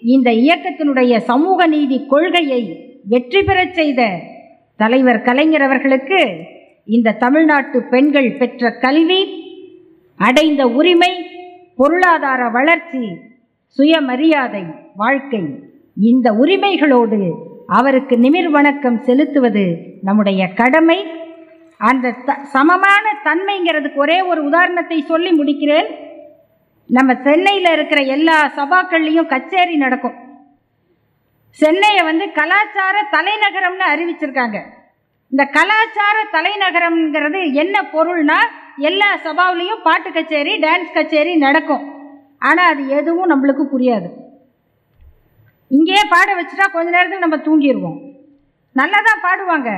இந்த 0.05 0.31
இயக்கத்தினுடைய 0.31 1.17
சமூக 1.17 1.67
நீதி 1.67 2.05
கொள்கையை 2.05 2.62
வெற்றி 3.05 3.41
பெறச் 3.43 3.73
செய்த 3.73 4.01
தலைவர் 4.79 5.21
கலைஞர் 5.21 5.62
அவர்களுக்கு 5.62 6.19
இந்த 6.88 7.12
தமிழ்நாட்டு 7.13 7.77
பெண்கள் 7.83 8.29
பெற்ற 8.31 8.69
கல்வி 8.77 9.21
அடைந்த 10.19 10.62
உரிமை 10.67 11.12
பொருளாதார 11.75 12.49
வளர்ச்சி 12.49 13.03
சுயமரியாதை 13.79 14.63
வாழ்க்கை 14.95 15.43
இந்த 16.01 16.27
உரிமைகளோடு 16.33 17.19
அவருக்கு 17.67 18.15
நிமிர் 18.17 18.49
வணக்கம் 18.49 18.99
செலுத்துவது 18.99 19.63
நம்முடைய 20.01 20.41
கடமை. 20.53 20.99
அந்த 21.80 22.12
த 22.28 22.36
சமமான 22.54 23.06
தன்மைங்கிறதுக்கு 23.26 24.00
ஒரே 24.06 24.18
ஒரு 24.32 24.42
உதாரணத்தை 24.50 24.98
சொல்லி 25.10 25.32
முடிக்கிறேன். 25.40 25.90
நம்ம 26.90 27.12
சென்னையில் 27.26 27.70
இருக்கிற 27.76 28.00
எல்லா 28.16 28.38
சபாக்கள்லேயும் 28.60 29.32
கச்சேரி 29.34 29.76
நடக்கும். 29.84 30.16
சென்னையை 31.60 32.02
வந்து 32.10 32.26
கலாச்சார 32.40 32.96
தலைநகரம்னு 33.16 33.86
அறிவிச்சிருக்காங்க. 33.94 34.58
இந்த 35.34 35.44
கலாச்சார 35.58 36.18
தலைநகரம்ங்கிறது 36.36 37.40
என்ன 37.63 37.76
பொருள்னா 37.94 38.40
எல்லா 38.90 39.10
சபாவிலையும் 39.26 39.84
பாட்டு 39.88 40.10
கச்சேரி 40.18 40.54
டான்ஸ் 40.66 40.96
கச்சேரி 40.98 41.34
நடக்கும். 41.46 41.86
ஆனால் 42.48 42.72
அது 42.72 42.84
எதுவும் 43.00 43.32
நம்மளுக்கு 43.34 43.66
புரியாது. 43.74 44.10
இங்கேயே 45.78 46.04
பாட 46.16 46.30
வச்சுட்டா 46.40 46.68
கொஞ்ச 46.76 46.90
நேரத்துக்கு 46.96 47.28
நம்ம 47.28 47.40
தூங்கிடுவோம் 47.48 48.00
நல்லா 48.76 49.00
தான் 49.10 49.24
பாடுவாங்க. 49.28 49.70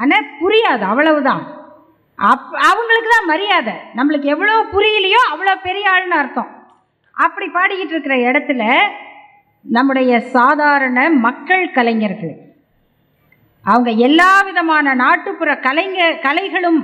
ஆனால் 0.00 0.28
புரியாது 0.40 0.84
அவ்வளவுதான். 0.84 1.42
அப் 2.18 2.48
அவங்களுக்கு 2.68 3.10
தான் 3.10 3.30
மரியாதை. 3.32 3.74
நம்மளுக்கு 3.98 4.28
எவ்வளோ 4.34 4.54
புரியலையோ 4.72 5.20
அவ்வளோ 5.32 5.54
பெரிய 5.62 5.86
ஆள்னு 5.92 6.16
அர்த்தம். 6.18 6.50
அப்படி 7.16 7.46
பாடிக்கிட்டு 7.48 7.94
இருக்கிற 7.94 8.16
இடத்துல 8.28 8.62
நம்முடைய 9.64 10.12
சாதாரண 10.36 10.98
மக்கள் 11.24 11.64
கலைஞர்கள் 11.70 12.36
அவங்க 13.64 13.90
எல்லா 14.06 14.30
விதமான 14.48 14.94
நாட்டுப்புற 14.94 15.50
கலைஞ 15.66 15.96
கலைகளும் 16.22 16.80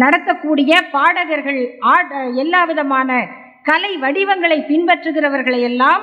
நடத்தக்கூடிய 0.00 0.72
பாடகர்கள் 0.92 1.60
ஆட 1.92 2.10
எல்லா 2.34 2.60
விதமான 2.64 3.10
கலை 3.62 3.92
வடிவங்களை 3.96 4.58
பின்பற்றுகிறவர்களை 4.70 5.60
எல்லாம் 5.60 6.02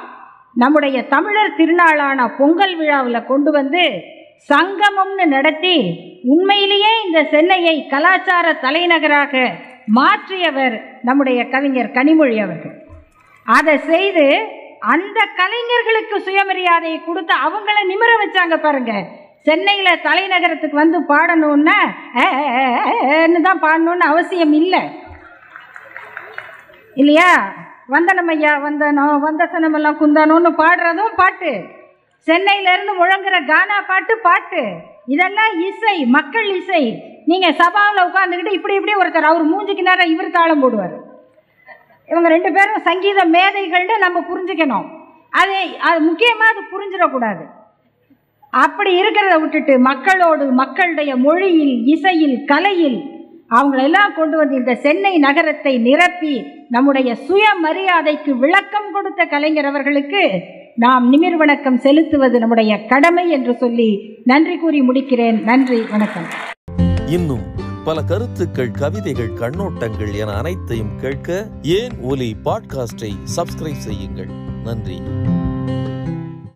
நம்முடைய 0.56 0.98
தமிழர் 1.08 1.58
திருநாளான 1.58 2.28
பொங்கல் 2.38 2.76
விழாவில் 2.76 3.28
கொண்டு 3.28 3.52
வந்து 3.52 3.84
சங்கமம்னு 4.48 5.26
நடத்தி 5.36 5.76
உண்மையிலேயே 6.34 6.92
இந்த 7.06 7.20
சென்னையை 7.34 7.76
கலாச்சார 7.94 8.46
தலைநகராக 8.66 9.34
மாற்றியவர் 9.98 10.76
நம்முடைய 11.08 11.40
கவிஞர் 11.54 11.96
கனிமொழி 11.98 12.38
அவர்கள். 12.46 12.76
அதை 13.58 13.76
செய்து 13.92 14.26
அந்த 14.94 15.20
கலைஞர்களுக்கு 15.40 16.18
சுயமரியாதையை 16.28 17.00
கொடுத்து 17.06 17.34
அவங்கள 17.46 17.78
நிமிர 17.92 18.12
வச்சாங்க 18.22 18.58
பாருங்க. 18.66 18.94
சென்னையில் 19.48 20.04
தலைநகரத்துக்கு 20.08 20.78
வந்து 20.84 21.00
பாடணும்னா 21.12 21.78
தான் 23.48 23.64
பாடணும்னு 23.66 24.06
அவசியம் 24.12 24.54
இல்லை. 24.62 24.82
இல்லையா? 27.02 27.32
வந்தனம் 27.96 28.32
ஐயா 28.34 28.54
வந்தனம் 28.68 29.24
வந்தசனமெல்லாம் 29.28 30.00
குந்தனம்னு 30.02 30.52
பாடுறதும் 30.64 31.20
பாட்டு. 31.22 31.52
சென்னையிலேருந்து 32.28 32.94
முழங்குற 33.02 33.36
கானா 33.52 33.78
பாட்டு 33.90 34.14
பாட்டு. 34.28 34.62
இதெல்லாம் 35.14 35.54
இசை 35.68 35.96
மக்கள் 36.16 36.50
இசை. 36.60 36.84
நீங்கள் 37.32 37.58
சபாவில் 37.62 38.06
உட்காந்துக்கிட்டு 38.08 38.58
இப்படி 38.58 38.76
இப்படி 38.78 38.96
ஒருத்தர் 39.02 39.30
அவர் 39.32 39.52
மூஞ்சிக்கு 39.52 39.84
நேரம் 39.90 40.12
இவர் 40.14 40.36
தாளம் 40.38 40.64
போடுவார். 40.64 40.96
இவங்க 42.10 42.28
ரெண்டு 42.36 42.50
பேரும் 42.52 42.86
சங்கீத 42.90 43.24
மேதைகள்னு 43.36 43.96
நம்ம 44.06 44.20
புரிஞ்சுக்கணும். 44.30 44.88
அது 45.34 45.58
அது 45.88 46.00
முக்கியமாக 46.10 46.52
அது 46.54 46.62
புரிஞ்சிடக்கூடாது. 46.74 47.44
அப்படி 48.54 48.92
இருக்கிறத 49.02 49.36
விட்டுட்டு 49.42 49.74
மக்களோடு 49.90 50.46
மக்களுடைய 50.62 51.12
மொழியில் 51.26 51.76
இசையில் 51.96 52.38
கலையில் 52.52 53.00
அவங்களெல்லாம் 53.52 54.16
கொண்டு 54.16 54.36
வந்து 54.38 54.56
இந்த 54.62 54.74
சென்னை 54.86 55.12
நகரத்தை 55.26 55.74
நிரப்பி 55.88 56.34
நம்முடைய 56.76 57.10
சுயமரியாதைக்கு 57.28 58.32
விளக்கம் 58.44 58.90
கொடுத்த 58.96 59.22
கலைஞர் 59.26 59.70
அவர்களுக்கு 59.70 60.24
நாம் 60.80 61.14
நிமிர் 61.14 61.38
வணக்கம் 61.38 61.78
செலுத்துவது 61.78 62.40
நம்முடைய 62.40 62.86
கடமை 62.86 63.30
என்று 63.30 63.56
சொல்லி 63.58 64.22
நன்றி 64.24 64.58
கூறி 64.58 64.82
முடிக்கிறேன். 64.82 65.44
நன்றி 65.44 65.82
வணக்கம். 65.82 66.24
இன்னும் 67.08 67.42
பல 67.84 68.02
கருத்துக்கள் 68.02 68.72
கவிதைகள் 68.72 69.32
கண்ணோட்டங்கள் 69.40 70.20
என 70.20 70.32
அனைத்தையும் 70.32 71.00
கேட்க 71.02 71.48
ஏன் 71.62 71.92
ஒலி 72.02 72.36
பாட்காஸ்டை 72.46 73.12
சப்ஸ்கிரைப் 73.38 73.84
செய்யுங்கள். 73.88 74.28
நன்றி. 74.64 74.98